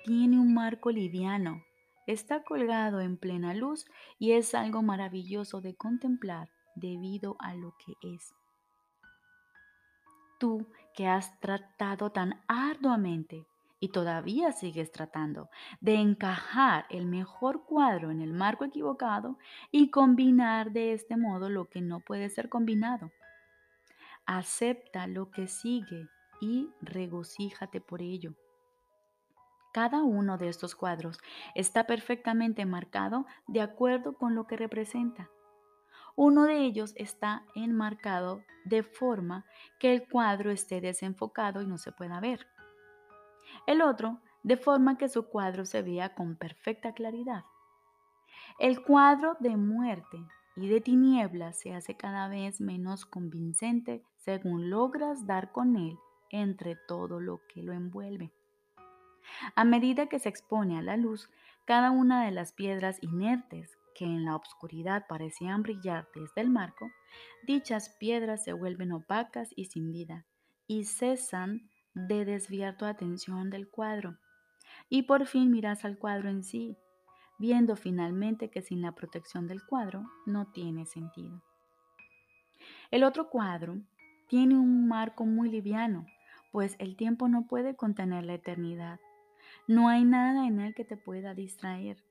tiene 0.04 0.38
un 0.38 0.52
marco 0.52 0.90
liviano, 0.90 1.64
está 2.06 2.42
colgado 2.42 3.00
en 3.00 3.16
plena 3.16 3.54
luz 3.54 3.86
y 4.18 4.32
es 4.32 4.54
algo 4.54 4.82
maravilloso 4.82 5.62
de 5.62 5.74
contemplar 5.74 6.50
debido 6.78 7.36
a 7.38 7.54
lo 7.54 7.74
que 7.78 7.94
es. 8.14 8.34
Tú 10.38 10.66
que 10.94 11.06
has 11.06 11.38
tratado 11.40 12.10
tan 12.10 12.40
arduamente 12.46 13.46
y 13.80 13.88
todavía 13.88 14.52
sigues 14.52 14.90
tratando 14.90 15.48
de 15.80 15.94
encajar 15.94 16.86
el 16.90 17.06
mejor 17.06 17.64
cuadro 17.64 18.10
en 18.10 18.20
el 18.20 18.32
marco 18.32 18.64
equivocado 18.64 19.38
y 19.70 19.90
combinar 19.90 20.72
de 20.72 20.92
este 20.92 21.16
modo 21.16 21.48
lo 21.48 21.66
que 21.66 21.80
no 21.80 22.00
puede 22.00 22.28
ser 22.30 22.48
combinado. 22.48 23.12
Acepta 24.26 25.06
lo 25.06 25.30
que 25.30 25.46
sigue 25.46 26.08
y 26.40 26.70
regocíjate 26.80 27.80
por 27.80 28.02
ello. 28.02 28.34
Cada 29.72 30.02
uno 30.02 30.38
de 30.38 30.48
estos 30.48 30.74
cuadros 30.74 31.18
está 31.54 31.86
perfectamente 31.86 32.64
marcado 32.66 33.26
de 33.46 33.60
acuerdo 33.60 34.14
con 34.14 34.34
lo 34.34 34.46
que 34.46 34.56
representa. 34.56 35.30
Uno 36.20 36.46
de 36.46 36.64
ellos 36.64 36.94
está 36.96 37.44
enmarcado 37.54 38.42
de 38.64 38.82
forma 38.82 39.44
que 39.78 39.94
el 39.94 40.08
cuadro 40.08 40.50
esté 40.50 40.80
desenfocado 40.80 41.62
y 41.62 41.66
no 41.68 41.78
se 41.78 41.92
pueda 41.92 42.18
ver. 42.18 42.44
El 43.68 43.82
otro 43.82 44.18
de 44.42 44.56
forma 44.56 44.98
que 44.98 45.08
su 45.08 45.28
cuadro 45.28 45.64
se 45.64 45.80
vea 45.80 46.16
con 46.16 46.34
perfecta 46.34 46.92
claridad. 46.92 47.44
El 48.58 48.82
cuadro 48.82 49.36
de 49.38 49.56
muerte 49.56 50.18
y 50.56 50.66
de 50.66 50.80
tinieblas 50.80 51.60
se 51.60 51.72
hace 51.72 51.96
cada 51.96 52.26
vez 52.26 52.60
menos 52.60 53.06
convincente 53.06 54.02
según 54.16 54.70
logras 54.70 55.24
dar 55.24 55.52
con 55.52 55.76
él 55.76 56.00
entre 56.30 56.74
todo 56.74 57.20
lo 57.20 57.42
que 57.46 57.62
lo 57.62 57.72
envuelve. 57.72 58.32
A 59.54 59.62
medida 59.62 60.08
que 60.08 60.18
se 60.18 60.30
expone 60.30 60.78
a 60.78 60.82
la 60.82 60.96
luz, 60.96 61.30
cada 61.64 61.92
una 61.92 62.24
de 62.24 62.32
las 62.32 62.52
piedras 62.52 63.00
inertes 63.02 63.77
que 63.98 64.04
en 64.04 64.24
la 64.24 64.36
oscuridad 64.36 65.06
parecían 65.08 65.64
brillar 65.64 66.08
desde 66.14 66.40
el 66.40 66.50
marco, 66.50 66.88
dichas 67.42 67.96
piedras 67.98 68.44
se 68.44 68.52
vuelven 68.52 68.92
opacas 68.92 69.50
y 69.56 69.64
sin 69.64 69.90
vida, 69.90 70.24
y 70.68 70.84
cesan 70.84 71.68
de 71.94 72.24
desviar 72.24 72.76
tu 72.76 72.84
atención 72.84 73.50
del 73.50 73.68
cuadro. 73.68 74.16
Y 74.88 75.02
por 75.02 75.26
fin 75.26 75.50
miras 75.50 75.84
al 75.84 75.98
cuadro 75.98 76.30
en 76.30 76.44
sí, 76.44 76.76
viendo 77.40 77.74
finalmente 77.74 78.50
que 78.50 78.62
sin 78.62 78.82
la 78.82 78.92
protección 78.92 79.48
del 79.48 79.64
cuadro 79.64 80.04
no 80.26 80.46
tiene 80.52 80.86
sentido. 80.86 81.42
El 82.92 83.02
otro 83.02 83.28
cuadro 83.28 83.78
tiene 84.28 84.56
un 84.56 84.86
marco 84.86 85.24
muy 85.26 85.50
liviano, 85.50 86.06
pues 86.52 86.76
el 86.78 86.96
tiempo 86.96 87.26
no 87.26 87.48
puede 87.48 87.74
contener 87.74 88.24
la 88.24 88.34
eternidad. 88.34 89.00
No 89.66 89.88
hay 89.88 90.04
nada 90.04 90.46
en 90.46 90.60
él 90.60 90.74
que 90.74 90.84
te 90.84 90.96
pueda 90.96 91.34
distraer. 91.34 92.07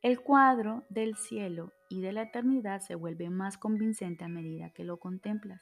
El 0.00 0.20
cuadro 0.20 0.84
del 0.90 1.16
cielo 1.16 1.72
y 1.88 2.00
de 2.02 2.12
la 2.12 2.22
eternidad 2.22 2.80
se 2.80 2.94
vuelve 2.94 3.30
más 3.30 3.58
convincente 3.58 4.24
a 4.24 4.28
medida 4.28 4.70
que 4.70 4.84
lo 4.84 4.98
contemplas. 4.98 5.60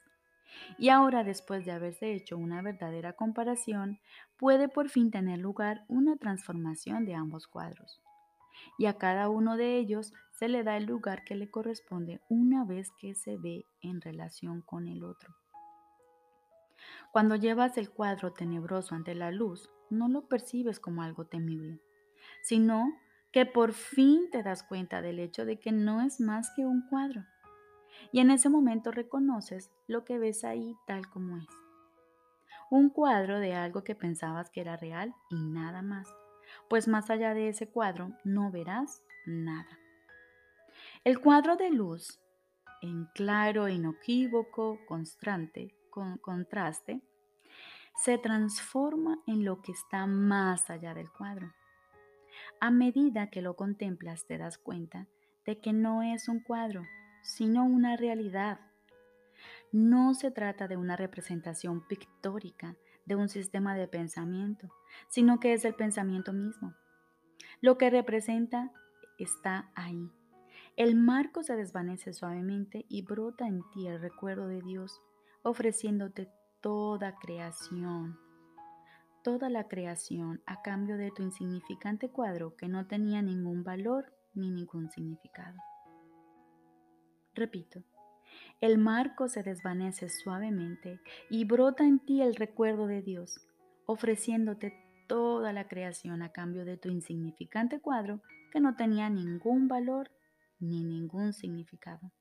Y 0.79 0.91
ahora, 0.91 1.25
después 1.25 1.65
de 1.65 1.73
haberse 1.73 2.13
hecho 2.13 2.37
una 2.37 2.61
verdadera 2.61 3.15
comparación, 3.15 3.99
puede 4.37 4.69
por 4.69 4.91
fin 4.91 5.11
tener 5.11 5.39
lugar 5.39 5.85
una 5.89 6.17
transformación 6.17 7.07
de 7.07 7.15
ambos 7.15 7.47
cuadros. 7.47 8.03
Y 8.79 8.87
a 8.87 8.99
cada 8.99 9.31
uno 9.31 9.57
de 9.57 9.79
ellos 9.79 10.13
se 10.33 10.49
le 10.49 10.65
da 10.65 10.77
el 10.77 10.85
lugar 10.85 11.25
que 11.25 11.35
le 11.35 11.51
corresponde 11.51 12.21
una 12.29 12.67
vez 12.67 12.91
que 12.99 13.15
se 13.15 13.39
ve 13.39 13.65
en 13.81 14.03
relación 14.03 14.61
con 14.61 14.87
el 14.87 15.03
otro. 15.03 15.35
Cuando 17.11 17.37
llevas 17.37 17.79
el 17.79 17.91
cuadro 17.91 18.35
tenebroso 18.35 18.95
ante 18.95 19.15
la 19.15 19.31
luz, 19.31 19.71
no 19.89 20.09
lo 20.09 20.29
percibes 20.29 20.79
como 20.79 21.03
algo 21.03 21.27
temible, 21.27 21.81
sino 22.43 22.93
que 23.37 23.45
por 23.45 23.75
fin 23.75 24.31
te 24.31 24.43
das 24.43 24.63
cuenta 24.63 25.03
del 25.03 25.19
hecho 25.19 25.45
de 25.45 25.61
que 25.61 25.71
no 25.71 26.01
es 26.01 26.21
más 26.23 26.51
que 26.57 26.65
un 26.65 26.89
cuadro 26.89 27.27
Y 28.11 28.21
en 28.21 28.31
ese 28.31 28.49
momento 28.49 28.93
reconoces 28.93 29.71
lo 29.87 30.07
que 30.07 30.19
ves 30.19 30.43
ahí 30.43 30.75
tal 30.87 31.11
como 31.11 31.37
es. 31.37 31.47
Un 32.71 32.89
cuadro 32.89 33.39
de 33.39 33.53
algo 33.53 33.85
que 33.85 33.95
pensabas 33.95 34.49
que 34.49 34.63
era 34.63 34.79
real 34.79 35.15
y 35.29 35.35
nada 35.45 35.83
más. 35.83 36.09
Pues 36.71 36.89
más 36.89 37.11
allá 37.11 37.35
de 37.35 37.51
ese 37.51 37.69
cuadro 37.69 38.09
no 38.25 38.51
verás 38.51 39.03
nada. 39.27 39.79
El 41.05 41.21
cuadro 41.21 41.57
de 41.57 41.69
luz, 41.69 42.19
en 42.81 43.05
claro, 43.15 43.69
inequívoco, 43.69 44.79
constante, 44.89 45.77
con 45.91 46.17
contraste, 46.17 47.03
se 47.97 48.17
transforma 48.17 49.19
en 49.27 49.45
lo 49.45 49.61
que 49.61 49.73
está 49.73 50.07
más 50.07 50.71
allá 50.71 50.95
del 50.95 51.13
cuadro. 51.13 51.53
A 52.61 52.71
medida 52.71 53.31
que 53.31 53.43
lo 53.43 53.57
contemplas 53.57 54.27
te 54.27 54.39
das 54.39 54.59
cuenta 54.59 55.07
de 55.45 55.59
que 55.59 55.73
no 55.73 56.03
es 56.03 56.29
un 56.29 56.41
cuadro, 56.41 56.85
sino 57.23 57.65
una 57.65 57.97
realidad. 57.97 58.61
No 59.73 60.15
se 60.15 60.31
trata 60.31 60.69
de 60.69 60.77
una 60.77 60.97
representación 60.97 61.87
pictórica 61.87 62.77
de 63.05 63.15
un 63.15 63.29
sistema 63.29 63.75
de 63.77 63.89
pensamiento, 63.89 64.69
sino 65.09 65.41
que 65.41 65.53
es 65.53 65.65
el 65.65 65.75
pensamiento 65.75 66.33
mismo. 66.33 66.75
Lo 67.61 67.79
que 67.79 67.91
representa 67.91 68.73
está 69.19 69.71
ahí. 69.75 70.11
El 70.77 70.95
marco 70.95 71.43
se 71.43 71.57
desvanece 71.57 72.13
suavemente 72.13 72.85
y 72.89 73.03
brota 73.03 73.47
en 73.47 73.63
ti 73.71 73.87
el 73.87 74.01
recuerdo 74.01 74.49
de 74.49 74.61
Dios, 74.61 75.01
ofreciéndote 75.43 76.29
toda 76.61 77.17
creación, 77.17 78.19
toda 79.27 79.51
la 79.51 79.67
creación 79.67 80.41
a 80.47 80.63
cambio 80.63 80.97
de 80.97 81.11
tu 81.11 81.25
insignificante 81.25 82.09
cuadro 82.09 82.55
que 82.57 82.69
no 82.69 82.87
tenía 82.87 83.23
ningún 83.23 83.65
valor 83.65 84.13
ni 84.35 84.53
ningún 84.53 84.89
significado. 84.89 85.59
Repito, 87.35 87.83
el 88.61 88.79
marco 88.79 89.29
se 89.29 89.43
desvanece 89.43 90.11
suavemente 90.11 91.01
y 91.29 91.45
brota 91.45 91.83
en 91.83 91.99
ti 91.99 92.23
el 92.23 92.37
recuerdo 92.37 92.87
de 92.87 93.03
Dios, 93.03 93.45
ofreciéndote 93.87 94.75
toda 95.09 95.53
la 95.53 95.67
creación 95.67 96.23
a 96.23 96.31
cambio 96.31 96.65
de 96.65 96.77
tu 96.77 96.89
insignificante 96.89 97.81
cuadro 97.81 98.23
que 98.53 98.61
no 98.61 98.77
tenía 98.77 99.11
ningún 99.11 99.67
valor 99.67 100.09
ni 100.61 100.85
ningún 100.85 101.33
significado. 101.33 102.13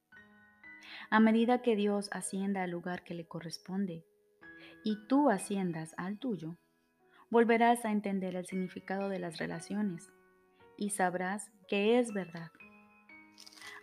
A 1.11 1.19
medida 1.19 1.61
que 1.61 1.75
Dios 1.75 2.09
ascienda 2.11 2.63
al 2.63 2.71
lugar 2.71 3.03
que 3.03 3.13
le 3.13 3.27
corresponde 3.27 4.03
y 4.83 5.05
tú 5.07 5.29
asciendas 5.29 5.93
al 5.97 6.17
tuyo, 6.17 6.57
volverás 7.29 7.85
a 7.85 7.91
entender 7.91 8.35
el 8.35 8.45
significado 8.45 9.09
de 9.09 9.19
las 9.19 9.37
relaciones 9.37 10.11
y 10.77 10.91
sabrás 10.91 11.51
que 11.67 11.99
es 11.99 12.13
verdad. 12.13 12.51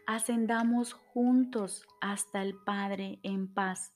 Ascendamos 0.07 0.95
juntos 0.95 1.87
hasta 2.01 2.43
el 2.43 2.55
Padre 2.55 3.19
en 3.23 3.53
paz, 3.53 3.95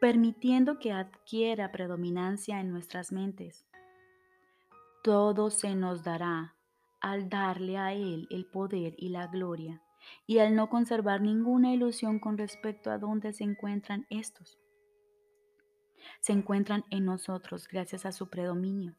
permitiendo 0.00 0.78
que 0.78 0.92
adquiera 0.92 1.72
predominancia 1.72 2.60
en 2.60 2.70
nuestras 2.70 3.12
mentes. 3.12 3.66
Todo 5.02 5.50
se 5.50 5.74
nos 5.74 6.04
dará 6.04 6.56
al 7.00 7.28
darle 7.28 7.78
a 7.78 7.92
Él 7.92 8.28
el 8.30 8.46
poder 8.46 8.94
y 8.98 9.08
la 9.08 9.26
gloria, 9.26 9.82
y 10.26 10.38
al 10.38 10.54
no 10.54 10.68
conservar 10.68 11.20
ninguna 11.20 11.72
ilusión 11.72 12.18
con 12.18 12.36
respecto 12.38 12.90
a 12.90 12.98
dónde 12.98 13.32
se 13.32 13.44
encuentran 13.44 14.06
estos 14.10 14.59
se 16.20 16.32
encuentran 16.32 16.84
en 16.90 17.04
nosotros 17.04 17.68
gracias 17.68 18.06
a 18.06 18.12
su 18.12 18.28
predominio. 18.28 18.94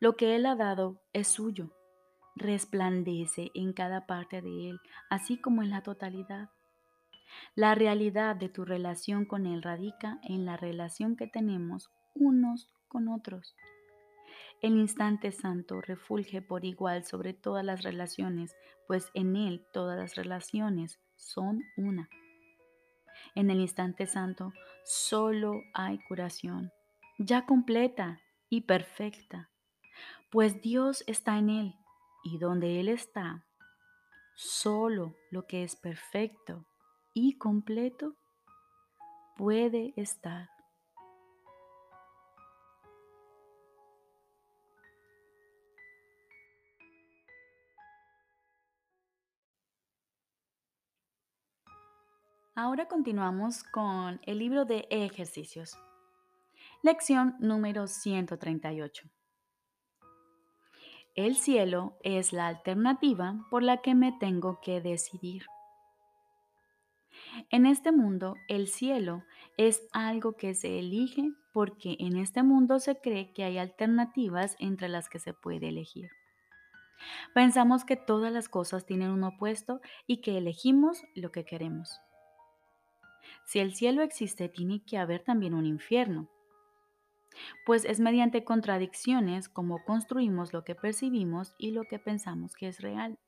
Lo 0.00 0.16
que 0.16 0.34
Él 0.36 0.46
ha 0.46 0.56
dado 0.56 1.00
es 1.12 1.28
suyo, 1.28 1.72
resplandece 2.34 3.50
en 3.54 3.72
cada 3.72 4.06
parte 4.06 4.42
de 4.42 4.70
Él, 4.70 4.80
así 5.10 5.38
como 5.38 5.62
en 5.62 5.70
la 5.70 5.82
totalidad. 5.82 6.50
La 7.54 7.74
realidad 7.74 8.36
de 8.36 8.48
tu 8.48 8.64
relación 8.64 9.24
con 9.24 9.46
Él 9.46 9.62
radica 9.62 10.18
en 10.22 10.44
la 10.44 10.56
relación 10.56 11.16
que 11.16 11.26
tenemos 11.26 11.90
unos 12.14 12.72
con 12.88 13.08
otros. 13.08 13.54
El 14.60 14.76
instante 14.76 15.30
santo 15.30 15.80
refulge 15.80 16.42
por 16.42 16.64
igual 16.64 17.04
sobre 17.04 17.32
todas 17.32 17.64
las 17.64 17.82
relaciones, 17.82 18.56
pues 18.86 19.10
en 19.14 19.36
Él 19.36 19.64
todas 19.72 19.96
las 19.96 20.16
relaciones 20.16 20.98
son 21.16 21.62
una. 21.76 22.08
En 23.34 23.50
el 23.50 23.60
instante 23.60 24.06
santo 24.06 24.52
solo 24.84 25.62
hay 25.74 25.98
curación, 26.08 26.72
ya 27.18 27.46
completa 27.46 28.20
y 28.48 28.62
perfecta, 28.62 29.50
pues 30.30 30.60
Dios 30.60 31.04
está 31.06 31.38
en 31.38 31.50
Él 31.50 31.74
y 32.24 32.38
donde 32.38 32.80
Él 32.80 32.88
está, 32.88 33.44
solo 34.36 35.14
lo 35.30 35.46
que 35.46 35.64
es 35.64 35.76
perfecto 35.76 36.66
y 37.14 37.38
completo 37.38 38.14
puede 39.36 39.92
estar. 39.96 40.48
Ahora 52.60 52.88
continuamos 52.88 53.62
con 53.62 54.20
el 54.26 54.40
libro 54.40 54.64
de 54.64 54.88
ejercicios. 54.90 55.78
Lección 56.82 57.36
número 57.38 57.86
138. 57.86 59.08
El 61.14 61.36
cielo 61.36 61.96
es 62.02 62.32
la 62.32 62.48
alternativa 62.48 63.46
por 63.48 63.62
la 63.62 63.76
que 63.76 63.94
me 63.94 64.10
tengo 64.10 64.58
que 64.60 64.80
decidir. 64.80 65.44
En 67.50 67.64
este 67.64 67.92
mundo, 67.92 68.34
el 68.48 68.66
cielo 68.66 69.22
es 69.56 69.86
algo 69.92 70.32
que 70.32 70.54
se 70.54 70.80
elige 70.80 71.30
porque 71.52 71.94
en 72.00 72.16
este 72.16 72.42
mundo 72.42 72.80
se 72.80 73.00
cree 73.00 73.32
que 73.32 73.44
hay 73.44 73.58
alternativas 73.58 74.56
entre 74.58 74.88
las 74.88 75.08
que 75.08 75.20
se 75.20 75.32
puede 75.32 75.68
elegir. 75.68 76.10
Pensamos 77.36 77.84
que 77.84 77.94
todas 77.94 78.32
las 78.32 78.48
cosas 78.48 78.84
tienen 78.84 79.10
un 79.10 79.22
opuesto 79.22 79.80
y 80.08 80.22
que 80.22 80.36
elegimos 80.36 81.04
lo 81.14 81.30
que 81.30 81.44
queremos. 81.44 82.00
Si 83.48 83.60
el 83.60 83.74
cielo 83.74 84.02
existe, 84.02 84.50
tiene 84.50 84.84
que 84.84 84.98
haber 84.98 85.24
también 85.24 85.54
un 85.54 85.64
infierno, 85.64 86.28
pues 87.64 87.86
es 87.86 87.98
mediante 87.98 88.44
contradicciones 88.44 89.48
como 89.48 89.82
construimos 89.86 90.52
lo 90.52 90.64
que 90.64 90.74
percibimos 90.74 91.54
y 91.56 91.70
lo 91.70 91.84
que 91.84 91.98
pensamos 91.98 92.54
que 92.54 92.68
es 92.68 92.82
real. 92.82 93.18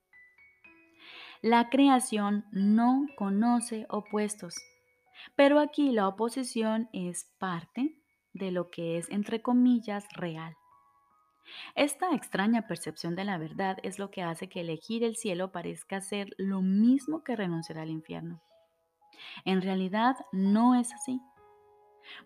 La 1.41 1.71
creación 1.71 2.45
no 2.53 3.07
conoce 3.17 3.87
opuestos, 3.89 4.57
pero 5.37 5.59
aquí 5.59 5.91
la 5.91 6.07
oposición 6.07 6.91
es 6.93 7.25
parte 7.39 7.97
de 8.35 8.51
lo 8.51 8.69
que 8.69 8.99
es, 8.99 9.09
entre 9.09 9.41
comillas, 9.41 10.05
real. 10.13 10.55
Esta 11.75 12.15
extraña 12.15 12.67
percepción 12.67 13.17
de 13.17 13.25
la 13.25 13.39
verdad 13.39 13.79
es 13.83 13.99
lo 13.99 14.11
que 14.11 14.21
hace 14.21 14.51
que 14.51 14.61
elegir 14.61 15.03
el 15.03 15.17
cielo 15.17 15.51
parezca 15.51 16.03
ser 16.03 16.35
lo 16.37 16.61
mismo 16.61 17.25
que 17.25 17.37
renunciar 17.37 17.79
al 17.79 17.89
infierno. 17.89 18.43
En 19.45 19.63
realidad 19.63 20.17
no 20.33 20.75
es 20.75 20.93
así. 20.93 21.21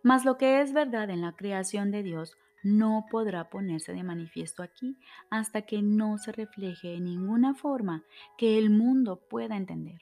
Mas 0.02 0.24
lo 0.24 0.36
que 0.38 0.60
es 0.60 0.72
verdad 0.72 1.10
en 1.10 1.20
la 1.20 1.32
creación 1.32 1.90
de 1.90 2.02
Dios 2.02 2.36
no 2.62 3.04
podrá 3.10 3.50
ponerse 3.50 3.92
de 3.92 4.02
manifiesto 4.02 4.62
aquí 4.62 4.96
hasta 5.30 5.62
que 5.62 5.82
no 5.82 6.16
se 6.18 6.32
refleje 6.32 6.94
en 6.94 7.04
ninguna 7.04 7.54
forma 7.54 8.04
que 8.38 8.58
el 8.58 8.70
mundo 8.70 9.20
pueda 9.28 9.56
entender. 9.56 10.00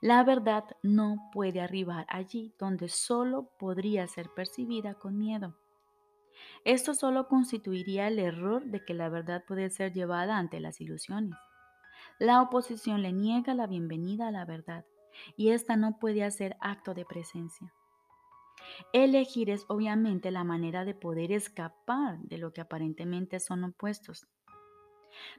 La 0.00 0.22
verdad 0.22 0.64
no 0.82 1.30
puede 1.32 1.60
arribar 1.60 2.06
allí 2.08 2.54
donde 2.58 2.88
solo 2.88 3.50
podría 3.58 4.06
ser 4.06 4.28
percibida 4.34 4.94
con 4.94 5.18
miedo. 5.18 5.56
Esto 6.64 6.94
solo 6.94 7.28
constituiría 7.28 8.08
el 8.08 8.18
error 8.18 8.66
de 8.66 8.84
que 8.84 8.92
la 8.92 9.08
verdad 9.08 9.44
puede 9.46 9.70
ser 9.70 9.92
llevada 9.92 10.36
ante 10.36 10.60
las 10.60 10.80
ilusiones. 10.80 11.34
La 12.18 12.42
oposición 12.42 13.02
le 13.02 13.12
niega 13.12 13.54
la 13.54 13.66
bienvenida 13.66 14.28
a 14.28 14.30
la 14.30 14.44
verdad 14.44 14.84
y 15.36 15.50
ésta 15.50 15.76
no 15.76 15.98
puede 15.98 16.24
hacer 16.24 16.56
acto 16.60 16.94
de 16.94 17.04
presencia. 17.04 17.72
Elegir 18.92 19.50
es 19.50 19.64
obviamente 19.68 20.30
la 20.30 20.44
manera 20.44 20.84
de 20.84 20.94
poder 20.94 21.32
escapar 21.32 22.18
de 22.20 22.38
lo 22.38 22.52
que 22.52 22.60
aparentemente 22.60 23.40
son 23.40 23.64
opuestos. 23.64 24.26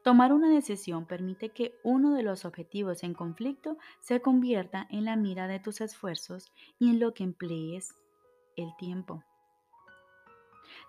Tomar 0.04 0.34
una 0.34 0.50
decisión 0.50 1.06
permite 1.06 1.50
que 1.50 1.76
uno 1.84 2.14
de 2.14 2.24
los 2.24 2.46
objetivos 2.46 3.04
en 3.04 3.14
conflicto 3.14 3.78
se 4.00 4.22
convierta 4.22 4.88
en 4.90 5.06
la 5.06 5.16
mira 5.16 5.48
de 5.48 5.60
tus 5.60 5.82
esfuerzos 5.82 6.52
y 6.80 6.90
en 6.90 7.00
lo 7.00 7.14
que 7.14 7.24
emplees 7.24 7.96
el 8.56 8.76
tiempo. 8.78 9.24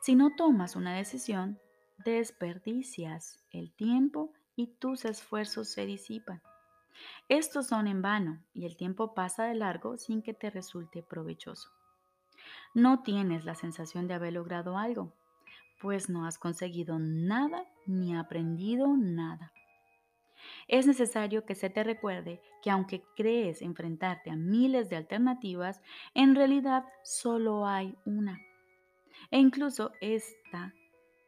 Si 0.01 0.15
no 0.15 0.35
tomas 0.37 0.77
una 0.77 0.97
decisión, 0.97 1.59
desperdicias 2.05 3.45
el 3.51 3.73
tiempo 3.73 4.33
y 4.57 4.69
tus 4.79 5.05
esfuerzos 5.05 5.69
se 5.69 5.87
disipan. 5.87 6.41
Estos 7.29 7.67
son 7.69 7.87
en 7.87 8.03
vano 8.03 8.43
y 8.55 8.67
el 8.67 8.77
tiempo 8.77 9.15
pasa 9.15 9.45
de 9.45 9.55
largo 9.55 9.97
sin 9.97 10.23
que 10.23 10.35
te 10.35 10.51
resulte 10.51 11.03
provechoso. 11.03 11.71
No 12.75 13.03
tienes 13.03 13.45
la 13.45 13.55
sensación 13.55 14.09
de 14.09 14.15
haber 14.15 14.33
logrado 14.33 14.79
algo, 14.79 15.13
pues 15.81 16.09
no 16.09 16.27
has 16.27 16.39
conseguido 16.39 16.99
nada 16.99 17.65
ni 17.87 18.17
aprendido 18.17 18.97
nada. 18.97 19.53
Es 20.69 20.87
necesario 20.87 21.45
que 21.45 21.55
se 21.55 21.71
te 21.71 21.83
recuerde 21.83 22.41
que 22.63 22.71
aunque 22.71 23.03
crees 23.17 23.63
enfrentarte 23.63 24.31
a 24.31 24.37
miles 24.37 24.89
de 24.89 24.97
alternativas, 24.97 25.81
en 26.15 26.35
realidad 26.35 26.85
solo 27.03 27.67
hay 27.67 27.97
una. 28.05 28.41
E 29.31 29.39
incluso 29.39 29.93
esta 30.01 30.73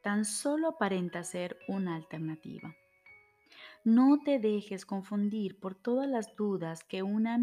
tan 0.02 0.24
solo 0.24 0.68
aparenta 0.68 1.24
ser 1.24 1.58
una 1.68 1.96
alternativa. 1.96 2.74
No 3.84 4.18
te 4.22 4.38
dejes 4.38 4.84
confundir 4.84 5.58
por 5.58 5.74
todas 5.74 6.06
las 6.06 6.36
dudas 6.36 6.84
que 6.84 7.02
una 7.02 7.38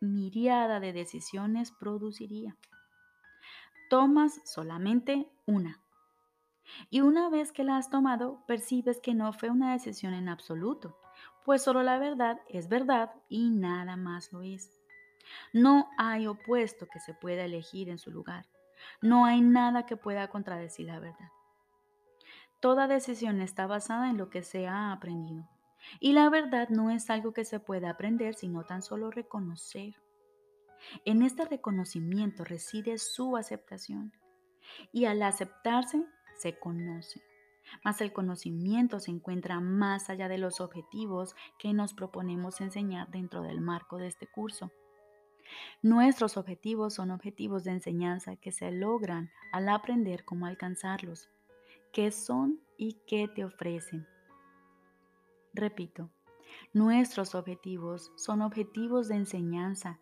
miriada 0.00 0.80
de 0.80 0.92
decisiones 0.92 1.70
produciría. 1.70 2.56
Tomas 3.88 4.40
solamente 4.44 5.30
una. 5.46 5.80
Y 6.90 7.02
una 7.02 7.30
vez 7.30 7.52
que 7.52 7.62
la 7.62 7.76
has 7.76 7.88
tomado, 7.88 8.44
percibes 8.46 9.00
que 9.00 9.14
no 9.14 9.32
fue 9.32 9.50
una 9.50 9.72
decisión 9.72 10.12
en 10.12 10.28
absoluto, 10.28 10.98
pues 11.44 11.62
solo 11.62 11.84
la 11.84 11.98
verdad 11.98 12.40
es 12.48 12.68
verdad 12.68 13.12
y 13.28 13.50
nada 13.50 13.96
más 13.96 14.32
lo 14.32 14.42
es. 14.42 14.68
No 15.52 15.88
hay 15.98 16.26
opuesto 16.26 16.86
que 16.88 16.98
se 16.98 17.14
pueda 17.14 17.44
elegir 17.44 17.88
en 17.88 17.98
su 17.98 18.10
lugar. 18.10 18.46
No 19.00 19.24
hay 19.24 19.40
nada 19.40 19.86
que 19.86 19.96
pueda 19.96 20.28
contradecir 20.28 20.86
la 20.86 20.98
verdad. 20.98 21.30
Toda 22.60 22.88
decisión 22.88 23.40
está 23.40 23.68
basada 23.68 24.10
en 24.10 24.16
lo 24.16 24.30
que 24.30 24.42
se 24.42 24.66
ha 24.66 24.90
aprendido. 24.90 25.48
Y 26.00 26.12
la 26.12 26.28
verdad 26.30 26.68
no 26.68 26.90
es 26.90 27.10
algo 27.10 27.32
que 27.32 27.44
se 27.44 27.60
pueda 27.60 27.90
aprender, 27.90 28.34
sino 28.34 28.64
tan 28.64 28.82
solo 28.82 29.10
reconocer. 29.10 29.94
En 31.04 31.22
este 31.22 31.44
reconocimiento 31.44 32.44
reside 32.44 32.98
su 32.98 33.36
aceptación. 33.36 34.12
Y 34.92 35.04
al 35.04 35.22
aceptarse, 35.22 36.04
se 36.36 36.58
conoce. 36.58 37.22
Mas 37.84 38.00
el 38.00 38.12
conocimiento 38.12 39.00
se 39.00 39.10
encuentra 39.10 39.60
más 39.60 40.10
allá 40.10 40.28
de 40.28 40.38
los 40.38 40.60
objetivos 40.60 41.34
que 41.58 41.72
nos 41.72 41.94
proponemos 41.94 42.60
enseñar 42.60 43.10
dentro 43.10 43.42
del 43.42 43.60
marco 43.60 43.96
de 43.96 44.06
este 44.06 44.26
curso. 44.26 44.70
Nuestros 45.82 46.36
objetivos 46.36 46.94
son 46.94 47.10
objetivos 47.10 47.64
de 47.64 47.72
enseñanza 47.72 48.36
que 48.36 48.52
se 48.52 48.70
logran 48.70 49.30
al 49.52 49.68
aprender 49.68 50.24
cómo 50.24 50.46
alcanzarlos, 50.46 51.28
qué 51.92 52.10
son 52.10 52.60
y 52.76 52.94
qué 53.06 53.28
te 53.28 53.44
ofrecen. 53.44 54.06
Repito, 55.56 56.10
nuestros 56.74 57.34
objetivos 57.34 58.12
son 58.14 58.42
objetivos 58.42 59.08
de 59.08 59.14
enseñanza 59.14 59.98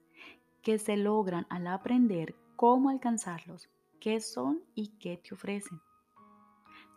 que 0.63 0.81
se 0.81 0.97
logran 0.97 1.47
al 1.49 1.69
aprender 1.69 2.35
cómo 2.57 2.91
alcanzarlos, 2.91 3.71
qué 4.01 4.21
son 4.21 4.65
y 4.75 4.89
qué 4.99 5.17
te 5.17 5.33
ofrecen. 5.33 5.81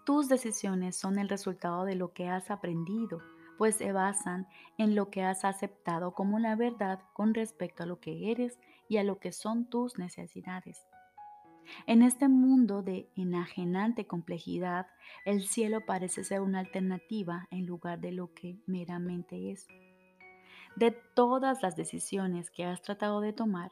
Tus 0.07 0.27
decisiones 0.27 0.95
son 0.95 1.19
el 1.19 1.29
resultado 1.29 1.85
de 1.85 1.93
lo 1.93 2.13
que 2.13 2.29
has 2.29 2.49
aprendido, 2.49 3.21
pues 3.59 3.75
se 3.75 3.91
basan 3.91 4.47
en 4.79 4.95
lo 4.95 5.11
que 5.11 5.21
has 5.21 5.45
aceptado 5.45 6.15
como 6.15 6.39
la 6.39 6.55
verdad 6.55 6.99
con 7.13 7.35
respecto 7.35 7.83
a 7.83 7.85
lo 7.85 7.99
que 7.99 8.31
eres 8.31 8.57
y 8.89 8.97
a 8.97 9.03
lo 9.03 9.19
que 9.19 9.31
son 9.31 9.69
tus 9.69 9.99
necesidades. 9.99 10.87
En 11.85 12.01
este 12.01 12.27
mundo 12.27 12.81
de 12.81 13.09
enajenante 13.15 14.07
complejidad, 14.07 14.87
el 15.25 15.43
cielo 15.43 15.85
parece 15.85 16.23
ser 16.23 16.41
una 16.41 16.59
alternativa 16.59 17.47
en 17.51 17.65
lugar 17.65 17.99
de 17.99 18.11
lo 18.11 18.33
que 18.33 18.59
meramente 18.65 19.51
es. 19.51 19.67
De 20.75 20.91
todas 20.91 21.61
las 21.61 21.75
decisiones 21.75 22.51
que 22.51 22.65
has 22.65 22.81
tratado 22.81 23.21
de 23.21 23.33
tomar, 23.33 23.71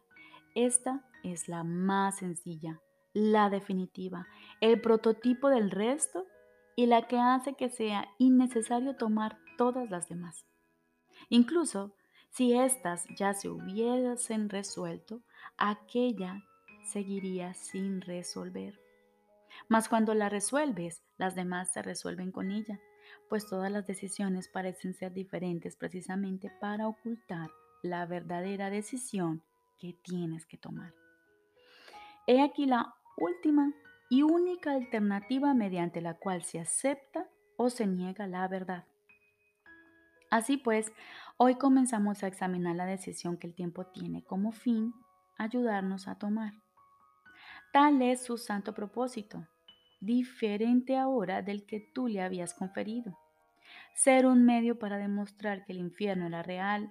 esta 0.55 1.05
es 1.23 1.47
la 1.47 1.63
más 1.63 2.17
sencilla, 2.17 2.81
la 3.13 3.49
definitiva, 3.49 4.27
el 4.61 4.81
prototipo 4.81 5.49
del 5.49 5.71
resto 5.71 6.25
y 6.75 6.87
la 6.87 7.07
que 7.07 7.19
hace 7.19 7.53
que 7.53 7.69
sea 7.69 8.07
innecesario 8.17 8.95
tomar 8.95 9.37
todas 9.57 9.89
las 9.89 10.09
demás. 10.09 10.45
Incluso 11.29 11.93
si 12.31 12.53
éstas 12.53 13.05
ya 13.17 13.33
se 13.33 13.49
hubiesen 13.49 14.49
resuelto, 14.49 15.21
aquella 15.57 16.43
seguiría 16.85 17.53
sin 17.53 18.01
resolver. 18.01 18.79
Mas 19.67 19.89
cuando 19.89 20.13
la 20.13 20.29
resuelves, 20.29 21.03
las 21.17 21.35
demás 21.35 21.71
se 21.73 21.81
resuelven 21.81 22.31
con 22.31 22.51
ella, 22.51 22.79
pues 23.29 23.47
todas 23.47 23.71
las 23.71 23.85
decisiones 23.87 24.47
parecen 24.47 24.93
ser 24.93 25.13
diferentes 25.13 25.75
precisamente 25.75 26.51
para 26.59 26.87
ocultar 26.87 27.49
la 27.83 28.05
verdadera 28.05 28.69
decisión 28.69 29.43
que 29.77 29.93
tienes 30.03 30.45
que 30.45 30.57
tomar. 30.57 30.93
He 32.27 32.41
aquí 32.41 32.65
la 32.65 32.95
última 33.17 33.73
y 34.09 34.23
única 34.23 34.71
alternativa 34.71 35.53
mediante 35.53 36.01
la 36.01 36.15
cual 36.15 36.43
se 36.43 36.59
acepta 36.59 37.27
o 37.57 37.69
se 37.69 37.85
niega 37.87 38.27
la 38.27 38.47
verdad. 38.47 38.85
Así 40.31 40.57
pues, 40.57 40.91
hoy 41.37 41.55
comenzamos 41.55 42.23
a 42.23 42.27
examinar 42.27 42.75
la 42.75 42.85
decisión 42.85 43.37
que 43.37 43.47
el 43.47 43.53
tiempo 43.53 43.85
tiene 43.85 44.23
como 44.23 44.51
fin 44.51 44.93
ayudarnos 45.37 46.07
a 46.07 46.17
tomar. 46.17 46.53
Tal 47.75 48.01
es 48.01 48.23
su 48.23 48.37
santo 48.37 48.73
propósito, 48.73 49.49
diferente 49.99 50.95
ahora 50.95 51.41
del 51.41 51.65
que 51.65 51.81
tú 51.81 52.07
le 52.07 52.21
habías 52.21 52.53
conferido. 52.53 53.19
Ser 53.93 54.27
un 54.27 54.45
medio 54.45 54.79
para 54.79 54.97
demostrar 54.97 55.65
que 55.65 55.73
el 55.73 55.79
infierno 55.79 56.25
era 56.25 56.41
real, 56.41 56.89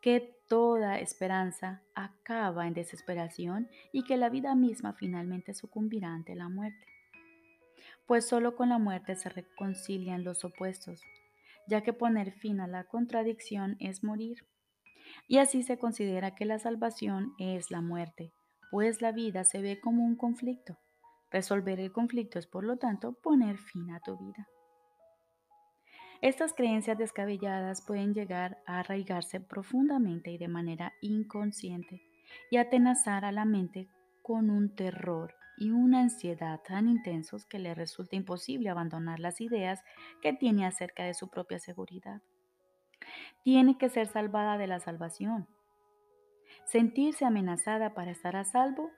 que 0.00 0.38
toda 0.46 1.00
esperanza 1.00 1.82
acaba 1.96 2.68
en 2.68 2.74
desesperación 2.74 3.68
y 3.92 4.04
que 4.04 4.16
la 4.16 4.28
vida 4.28 4.54
misma 4.54 4.92
finalmente 4.92 5.54
sucumbirá 5.54 6.14
ante 6.14 6.36
la 6.36 6.48
muerte. 6.48 6.86
Pues 8.06 8.24
solo 8.24 8.54
con 8.54 8.68
la 8.68 8.78
muerte 8.78 9.16
se 9.16 9.28
reconcilian 9.28 10.22
los 10.22 10.44
opuestos, 10.44 11.02
ya 11.66 11.80
que 11.80 11.92
poner 11.92 12.30
fin 12.30 12.60
a 12.60 12.68
la 12.68 12.84
contradicción 12.84 13.76
es 13.80 14.04
morir. 14.04 14.46
Y 15.26 15.38
así 15.38 15.64
se 15.64 15.78
considera 15.78 16.36
que 16.36 16.44
la 16.44 16.60
salvación 16.60 17.34
es 17.40 17.72
la 17.72 17.80
muerte, 17.80 18.32
pues 18.72 19.02
la 19.02 19.12
vida 19.12 19.44
se 19.44 19.60
ve 19.60 19.78
como 19.80 20.02
un 20.02 20.16
conflicto. 20.16 20.78
Resolver 21.30 21.78
el 21.78 21.92
conflicto 21.92 22.38
es, 22.38 22.46
por 22.46 22.64
lo 22.64 22.78
tanto, 22.78 23.12
poner 23.12 23.58
fin 23.58 23.90
a 23.90 24.00
tu 24.00 24.16
vida. 24.16 24.48
Estas 26.22 26.54
creencias 26.54 26.96
descabelladas 26.96 27.84
pueden 27.86 28.14
llegar 28.14 28.62
a 28.66 28.78
arraigarse 28.78 29.40
profundamente 29.40 30.30
y 30.30 30.38
de 30.38 30.48
manera 30.48 30.94
inconsciente 31.02 32.00
y 32.50 32.56
atenazar 32.56 33.26
a 33.26 33.32
la 33.32 33.44
mente 33.44 33.90
con 34.22 34.48
un 34.48 34.74
terror 34.74 35.34
y 35.58 35.70
una 35.70 36.00
ansiedad 36.00 36.58
tan 36.66 36.88
intensos 36.88 37.44
que 37.44 37.58
le 37.58 37.74
resulta 37.74 38.16
imposible 38.16 38.70
abandonar 38.70 39.20
las 39.20 39.42
ideas 39.42 39.82
que 40.22 40.32
tiene 40.32 40.64
acerca 40.64 41.04
de 41.04 41.12
su 41.12 41.28
propia 41.28 41.58
seguridad. 41.58 42.22
Tiene 43.44 43.76
que 43.76 43.90
ser 43.90 44.06
salvada 44.06 44.56
de 44.56 44.66
la 44.66 44.80
salvación, 44.80 45.46
sentirse 46.66 47.24
amenazada 47.24 47.94
para 47.94 48.10
estar 48.10 48.36
a 48.36 48.44
salvo 48.44 48.90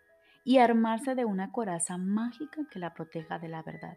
y 0.44 0.59
armarse 0.59 1.14
de 1.14 1.24
una 1.24 1.53
coraza 1.53 1.96
mágica 1.96 2.66
que 2.70 2.79
la 2.79 2.94
proteja 2.94 3.38
de 3.38 3.48
la 3.48 3.62
verdad. 3.62 3.96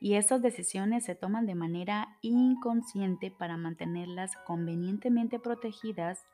Y 0.00 0.14
esas 0.14 0.42
decisiones 0.42 1.04
se 1.04 1.14
toman 1.14 1.46
de 1.46 1.54
manera 1.54 2.18
inconsciente 2.22 3.30
para 3.30 3.56
mantenerlas 3.56 4.36
convenientemente 4.46 5.38
protegidas 5.38 6.24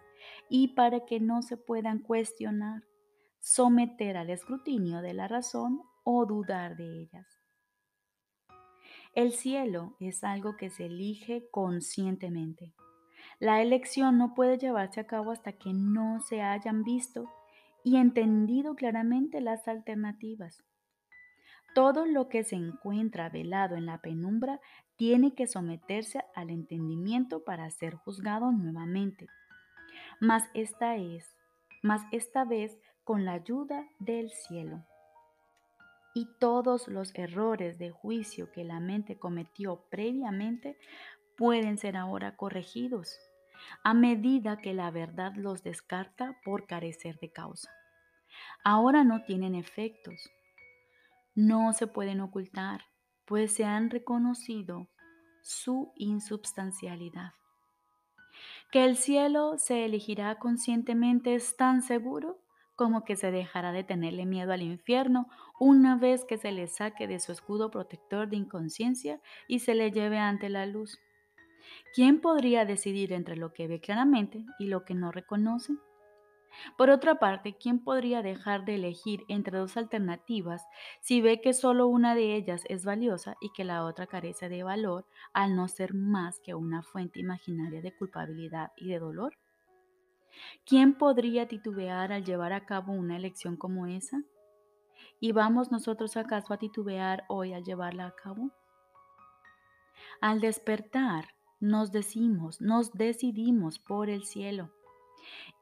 y 0.49 0.75
para 0.75 1.07
que 1.07 1.21
no 1.21 1.43
se 1.43 1.57
puedan 1.57 2.01
cuestionar, 2.01 2.83
someter 3.39 4.19
al 4.19 4.29
escrutinio 4.29 5.01
de 5.01 5.15
la 5.15 5.27
razón 5.29 5.81
o 6.05 6.27
dudar 6.27 6.77
de 6.77 7.01
ellas. 7.03 7.27
El 9.15 9.33
cielo 9.33 9.97
es 9.99 10.23
algo 10.23 10.57
que 10.57 10.71
se 10.71 10.87
elige 10.87 11.49
conscientemente. 11.51 12.75
La 13.41 13.63
elección 13.63 14.19
no 14.19 14.35
puede 14.35 14.59
llevarse 14.59 15.01
a 15.01 15.07
cabo 15.07 15.31
hasta 15.31 15.53
que 15.53 15.73
no 15.73 16.21
se 16.21 16.43
hayan 16.43 16.85
visto 16.85 17.31
y 17.83 17.97
entendido 17.97 18.75
claramente 18.75 19.41
las 19.41 19.67
alternativas. 19.67 20.63
Todo 21.75 22.05
lo 22.05 22.29
que 22.29 22.45
se 22.45 22.57
encuentra 22.57 23.31
velado 23.31 23.77
en 23.77 23.87
la 23.87 23.97
penumbra 24.03 24.61
tiene 24.97 25.35
que 25.35 25.47
someterse 25.47 26.23
al 26.35 26.51
entendimiento 26.51 27.43
para 27.43 27.71
ser 27.71 27.95
juzgado 27.95 28.53
nuevamente. 28.53 29.27
Mas 30.21 30.45
esta 30.53 30.97
es, 30.97 31.35
mas 31.83 32.03
esta 32.13 32.45
vez 32.45 32.79
con 33.05 33.25
la 33.25 33.33
ayuda 33.33 33.89
del 34.01 34.29
cielo. 34.29 34.85
Y 36.13 36.29
todos 36.39 36.89
los 36.89 37.15
errores 37.15 37.79
de 37.79 37.91
juicio 37.91 38.53
que 38.53 38.65
la 38.65 38.81
mente 38.81 39.19
cometió 39.19 39.87
previamente 39.89 40.77
pueden 41.39 41.79
ser 41.79 41.97
ahora 41.97 42.37
corregidos 42.37 43.19
a 43.83 43.95
medida 43.95 44.59
que 44.59 44.75
la 44.75 44.91
verdad 44.91 45.33
los 45.37 45.63
descarta 45.63 46.37
por 46.45 46.67
carecer 46.67 47.19
de 47.19 47.31
causa. 47.31 47.71
Ahora 48.65 49.05
no 49.05 49.23
tienen 49.23 49.55
efectos, 49.55 50.31
no 51.35 51.73
se 51.73 51.87
pueden 51.87 52.21
ocultar, 52.21 52.85
pues 53.25 53.53
se 53.55 53.65
han 53.65 53.91
reconocido 53.91 54.89
su 55.43 55.93
insubstancialidad. 55.97 57.33
Que 58.71 58.85
el 58.85 58.97
cielo 58.97 59.59
se 59.59 59.85
elegirá 59.85 60.39
conscientemente 60.39 61.35
es 61.35 61.57
tan 61.57 61.83
seguro 61.83 62.39
como 62.77 63.05
que 63.05 63.17
se 63.17 63.31
dejará 63.31 63.73
de 63.73 63.85
tenerle 63.85 64.25
miedo 64.25 64.53
al 64.53 64.63
infierno 64.63 65.29
una 65.59 65.97
vez 65.97 66.25
que 66.25 66.39
se 66.39 66.51
le 66.51 66.67
saque 66.67 67.07
de 67.07 67.21
su 67.21 67.31
escudo 67.33 67.71
protector 67.71 68.29
de 68.29 68.37
inconsciencia 68.37 69.21
y 69.49 69.59
se 69.59 69.75
le 69.75 69.91
lleve 69.91 70.19
ante 70.19 70.49
la 70.49 70.65
luz. 70.65 70.99
¿Quién 71.95 72.21
podría 72.21 72.65
decidir 72.65 73.13
entre 73.13 73.37
lo 73.37 73.53
que 73.53 73.69
ve 73.69 73.81
claramente 73.81 74.45
y 74.59 74.67
lo 74.67 74.85
que 74.85 74.95
no 74.95 75.13
reconoce? 75.13 75.75
Por 76.77 76.91
otra 76.91 77.19
parte, 77.19 77.57
¿quién 77.57 77.83
podría 77.83 78.23
dejar 78.23 78.65
de 78.65 78.75
elegir 78.75 79.25
entre 79.29 79.59
dos 79.59 79.77
alternativas 79.77 80.67
si 81.01 81.21
ve 81.21 81.41
que 81.41 81.53
solo 81.53 81.87
una 81.87 82.15
de 82.15 82.35
ellas 82.35 82.65
es 82.69 82.85
valiosa 82.85 83.37
y 83.41 83.53
que 83.53 83.65
la 83.65 83.85
otra 83.85 84.07
carece 84.07 84.49
de 84.49 84.63
valor 84.63 85.07
al 85.33 85.55
no 85.55 85.69
ser 85.69 85.95
más 85.95 86.41
que 86.41 86.55
una 86.55 86.83
fuente 86.83 87.21
imaginaria 87.21 87.81
de 87.81 87.95
culpabilidad 87.95 88.73
y 88.77 88.89
de 88.89 88.99
dolor? 88.99 89.39
¿Quién 90.65 90.95
podría 90.95 91.49
titubear 91.49 92.13
al 92.13 92.25
llevar 92.25 92.53
a 92.53 92.67
cabo 92.67 92.93
una 92.93 93.17
elección 93.17 93.57
como 93.57 93.87
esa? 93.87 94.23
¿Y 95.19 95.33
vamos 95.33 95.71
nosotros 95.71 96.17
acaso 96.17 96.55
a 96.55 96.59
titubear 96.59 97.25
hoy 97.29 97.53
al 97.53 97.65
llevarla 97.65 98.07
a 98.07 98.15
cabo? 98.15 98.51
Al 100.21 100.41
despertar, 100.41 101.35
nos 101.61 101.93
decimos, 101.93 102.61
nos 102.61 102.93
decidimos 102.93 103.79
por 103.79 104.09
el 104.09 104.25
cielo 104.25 104.71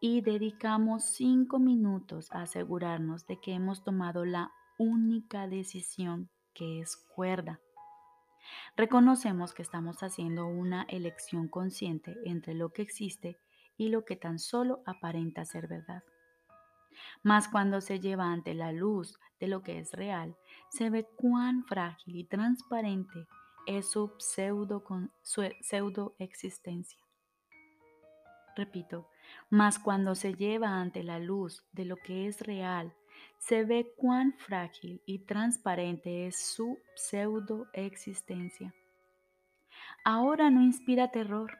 y 0.00 0.20
dedicamos 0.20 1.04
cinco 1.04 1.58
minutos 1.58 2.30
a 2.30 2.42
asegurarnos 2.42 3.26
de 3.26 3.40
que 3.40 3.52
hemos 3.52 3.82
tomado 3.82 4.24
la 4.24 4.52
única 4.78 5.48
decisión 5.48 6.30
que 6.54 6.80
es 6.80 6.96
cuerda. 6.96 7.60
Reconocemos 8.76 9.52
que 9.52 9.62
estamos 9.62 10.02
haciendo 10.02 10.46
una 10.46 10.82
elección 10.84 11.48
consciente 11.48 12.16
entre 12.24 12.54
lo 12.54 12.70
que 12.70 12.82
existe 12.82 13.36
y 13.76 13.88
lo 13.88 14.04
que 14.04 14.16
tan 14.16 14.38
solo 14.38 14.82
aparenta 14.86 15.44
ser 15.44 15.66
verdad. 15.66 16.04
Mas 17.22 17.48
cuando 17.48 17.80
se 17.80 18.00
lleva 18.00 18.32
ante 18.32 18.54
la 18.54 18.72
luz 18.72 19.18
de 19.40 19.48
lo 19.48 19.62
que 19.62 19.78
es 19.78 19.92
real, 19.92 20.36
se 20.70 20.90
ve 20.90 21.06
cuán 21.16 21.64
frágil 21.64 22.16
y 22.16 22.24
transparente 22.24 23.26
es 23.68 23.90
su 23.90 24.10
pseudo, 24.18 24.82
existencia. 26.18 26.98
Repito, 28.56 29.08
mas 29.50 29.78
cuando 29.78 30.14
se 30.14 30.34
lleva 30.34 30.80
ante 30.80 31.04
la 31.04 31.18
luz 31.18 31.62
de 31.72 31.84
lo 31.84 31.96
que 31.96 32.26
es 32.26 32.40
real, 32.40 32.94
se 33.36 33.64
ve 33.64 33.92
cuán 33.96 34.32
frágil 34.38 35.02
y 35.04 35.26
transparente 35.26 36.26
es 36.26 36.38
su 36.38 36.78
pseudo 36.96 37.66
existencia. 37.74 38.74
Ahora 40.02 40.50
no 40.50 40.62
inspira 40.62 41.10
terror, 41.10 41.58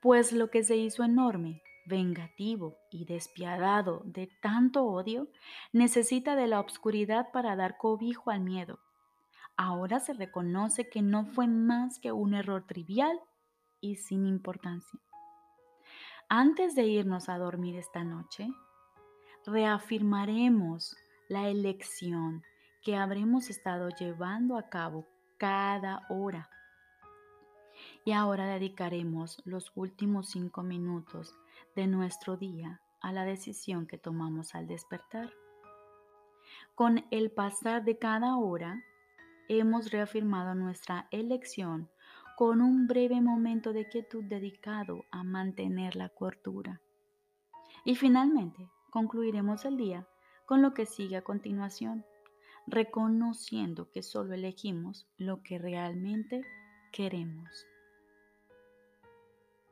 pues 0.00 0.32
lo 0.32 0.48
que 0.48 0.62
se 0.62 0.76
hizo 0.76 1.02
enorme, 1.02 1.60
vengativo 1.86 2.78
y 2.90 3.04
despiadado 3.04 4.02
de 4.04 4.28
tanto 4.40 4.84
odio, 4.84 5.28
necesita 5.72 6.36
de 6.36 6.46
la 6.46 6.60
obscuridad 6.60 7.32
para 7.32 7.56
dar 7.56 7.78
cobijo 7.78 8.30
al 8.30 8.40
miedo. 8.40 8.78
Ahora 9.64 10.00
se 10.00 10.12
reconoce 10.12 10.88
que 10.88 11.02
no 11.02 11.24
fue 11.24 11.46
más 11.46 12.00
que 12.00 12.10
un 12.10 12.34
error 12.34 12.66
trivial 12.66 13.16
y 13.80 13.94
sin 13.94 14.26
importancia. 14.26 14.98
Antes 16.28 16.74
de 16.74 16.88
irnos 16.88 17.28
a 17.28 17.38
dormir 17.38 17.76
esta 17.76 18.02
noche, 18.02 18.48
reafirmaremos 19.46 20.96
la 21.28 21.48
elección 21.48 22.42
que 22.82 22.96
habremos 22.96 23.50
estado 23.50 23.88
llevando 23.90 24.58
a 24.58 24.68
cabo 24.68 25.06
cada 25.38 26.08
hora. 26.10 26.50
Y 28.04 28.10
ahora 28.10 28.46
dedicaremos 28.46 29.40
los 29.44 29.70
últimos 29.76 30.30
cinco 30.30 30.64
minutos 30.64 31.36
de 31.76 31.86
nuestro 31.86 32.36
día 32.36 32.80
a 33.00 33.12
la 33.12 33.24
decisión 33.24 33.86
que 33.86 33.96
tomamos 33.96 34.56
al 34.56 34.66
despertar. 34.66 35.32
Con 36.74 37.04
el 37.12 37.30
pasar 37.30 37.84
de 37.84 37.96
cada 37.96 38.36
hora, 38.38 38.82
hemos 39.48 39.90
reafirmado 39.90 40.54
nuestra 40.54 41.08
elección 41.10 41.90
con 42.36 42.60
un 42.60 42.86
breve 42.86 43.20
momento 43.20 43.72
de 43.72 43.88
quietud 43.88 44.24
dedicado 44.24 45.04
a 45.10 45.22
mantener 45.22 45.96
la 45.96 46.08
cordura. 46.08 46.80
Y 47.84 47.96
finalmente 47.96 48.68
concluiremos 48.90 49.64
el 49.64 49.76
día 49.76 50.08
con 50.46 50.62
lo 50.62 50.74
que 50.74 50.86
sigue 50.86 51.16
a 51.16 51.22
continuación, 51.22 52.04
reconociendo 52.66 53.90
que 53.90 54.02
solo 54.02 54.34
elegimos 54.34 55.06
lo 55.16 55.42
que 55.42 55.58
realmente 55.58 56.42
queremos. 56.92 57.66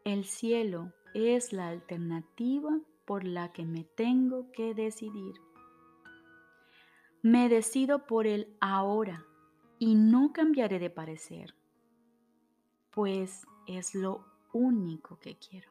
El 0.05 0.25
cielo 0.25 0.93
es 1.15 1.53
la 1.53 1.69
alternativa 1.69 2.79
por 3.05 3.25
la 3.25 3.53
que 3.53 3.65
me 3.65 3.85
tengo 3.85 4.51
que 4.53 4.75
decidir. 4.75 5.35
Me 7.23 7.49
decido 7.49 8.07
por 8.07 8.27
el 8.27 8.57
ahora 8.61 9.27
y 9.81 9.97
no 9.97 10.33
cambiaré 10.33 10.79
de 10.79 10.91
parecer 10.91 11.57
pues 12.91 13.47
es 13.67 13.95
lo 13.95 14.25
único 14.53 15.19
que 15.21 15.37
quiero. 15.37 15.71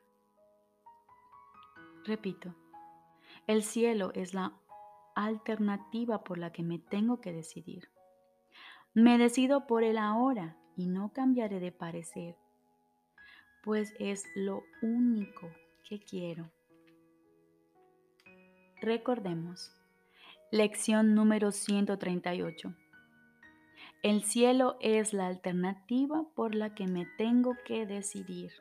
Repito, 2.06 2.56
el 3.46 3.64
cielo 3.64 4.12
es 4.14 4.34
la 4.34 4.54
alternativa 5.16 6.24
por 6.24 6.38
la 6.38 6.52
que 6.52 6.64
me 6.64 6.80
tengo 6.80 7.20
que 7.20 7.34
decidir. 7.34 7.90
Me 8.94 9.18
decido 9.18 9.68
por 9.68 9.84
el 9.84 9.98
ahora 9.98 10.58
y 10.76 10.88
no 10.88 11.12
cambiaré 11.12 11.60
de 11.60 11.72
parecer, 11.72 12.38
pues 13.64 13.94
es 14.00 14.26
lo 14.36 14.64
único 14.82 15.52
que 15.88 16.00
quiero. 16.00 16.50
Recordemos, 18.82 19.74
lección 20.52 21.14
número 21.14 21.52
138. 21.52 22.74
El 24.02 24.24
cielo 24.24 24.78
es 24.80 25.12
la 25.12 25.28
alternativa 25.28 26.24
por 26.34 26.56
la 26.56 26.74
que 26.74 26.88
me 26.88 27.06
tengo 27.18 27.58
que 27.66 27.86
decidir. 27.86 28.54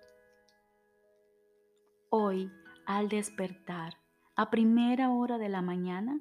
Hoy, 2.10 2.50
al 2.86 3.08
despertar, 3.08 3.98
a 4.34 4.50
primera 4.50 5.10
hora 5.10 5.38
de 5.38 5.48
la 5.48 5.62
mañana, 5.62 6.20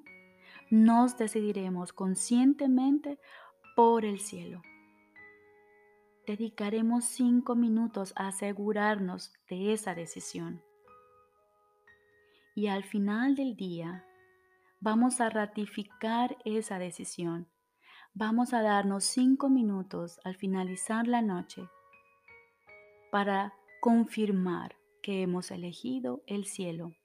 nos 0.70 1.18
decidiremos 1.18 1.94
conscientemente 1.94 3.18
por 3.76 4.06
el 4.06 4.20
cielo. 4.20 4.62
Dedicaremos 6.28 7.04
cinco 7.06 7.56
minutos 7.56 8.14
a 8.18 8.28
asegurarnos 8.28 9.34
de 9.50 9.74
esa 9.74 9.96
decisión. 9.96 10.62
Y 12.54 12.68
al 12.68 12.84
final 12.84 13.34
del 13.34 13.56
día, 13.56 14.06
vamos 14.80 15.22
a 15.22 15.32
ratificar 15.32 16.38
esa 16.46 16.78
decisión 16.78 17.48
Vamos 18.20 18.52
a 18.56 18.64
darnos 18.64 19.04
cinco 19.04 19.48
minutos 19.48 20.20
al 20.24 20.36
finalizar 20.36 21.08
la 21.08 21.22
noche 21.22 21.70
para 23.12 23.54
confirmar 23.80 24.76
que 25.04 25.22
hemos 25.22 25.52
elegido 25.52 26.24
el 26.26 26.46
cielo. 26.46 26.96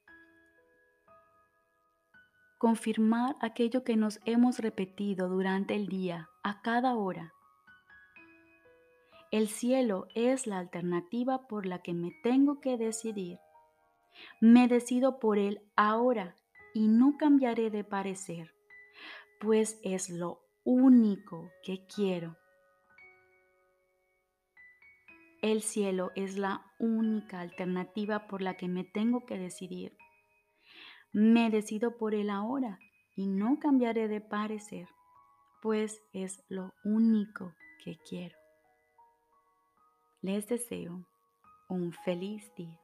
Confirmar 2.57 3.37
aquello 3.43 3.85
que 3.85 3.95
nos 3.95 4.21
hemos 4.25 4.59
repetido 4.59 5.29
durante 5.29 5.75
el 5.75 5.87
día, 5.87 6.31
a 6.43 6.63
cada 6.63 6.95
hora. 6.95 7.35
El 9.31 9.49
cielo 9.49 10.09
es 10.15 10.47
la 10.47 10.61
alternativa 10.61 11.47
por 11.47 11.67
la 11.67 11.83
que 11.83 11.93
me 11.93 12.13
tengo 12.23 12.59
que 12.63 12.79
decidir. 12.79 13.39
Me 14.41 14.67
decido 14.67 15.19
por 15.19 15.37
él 15.37 15.61
ahora 15.77 16.37
y 16.73 16.89
no 16.89 17.19
cambiaré 17.19 17.69
de 17.69 17.85
parecer, 17.85 18.55
pues 19.39 19.79
es 19.83 20.09
lo 20.09 20.42
único 20.65 21.51
que 21.63 21.87
quiero. 21.87 22.37
El 25.41 25.63
cielo 25.63 26.13
es 26.15 26.39
la 26.39 26.65
única 26.79 27.41
alternativa 27.41 28.29
por 28.29 28.43
la 28.43 28.57
que 28.57 28.69
me 28.69 28.85
tengo 28.85 29.27
que 29.27 29.39
decidir. 29.39 29.97
Me 31.13 31.51
decido 31.51 31.99
por 31.99 32.15
él 32.15 32.31
ahora 32.31 32.79
y 33.17 33.27
no 33.27 33.59
cambiaré 33.59 34.09
de 34.09 34.21
parecer, 34.21 34.89
pues 35.61 36.01
es 36.13 36.43
lo 36.49 36.73
único 36.85 37.55
que 37.85 37.99
quiero. 38.09 38.37
Les 40.21 40.47
deseo 40.47 41.05
un 41.69 41.93
feliz 41.93 42.55
día. 42.57 42.82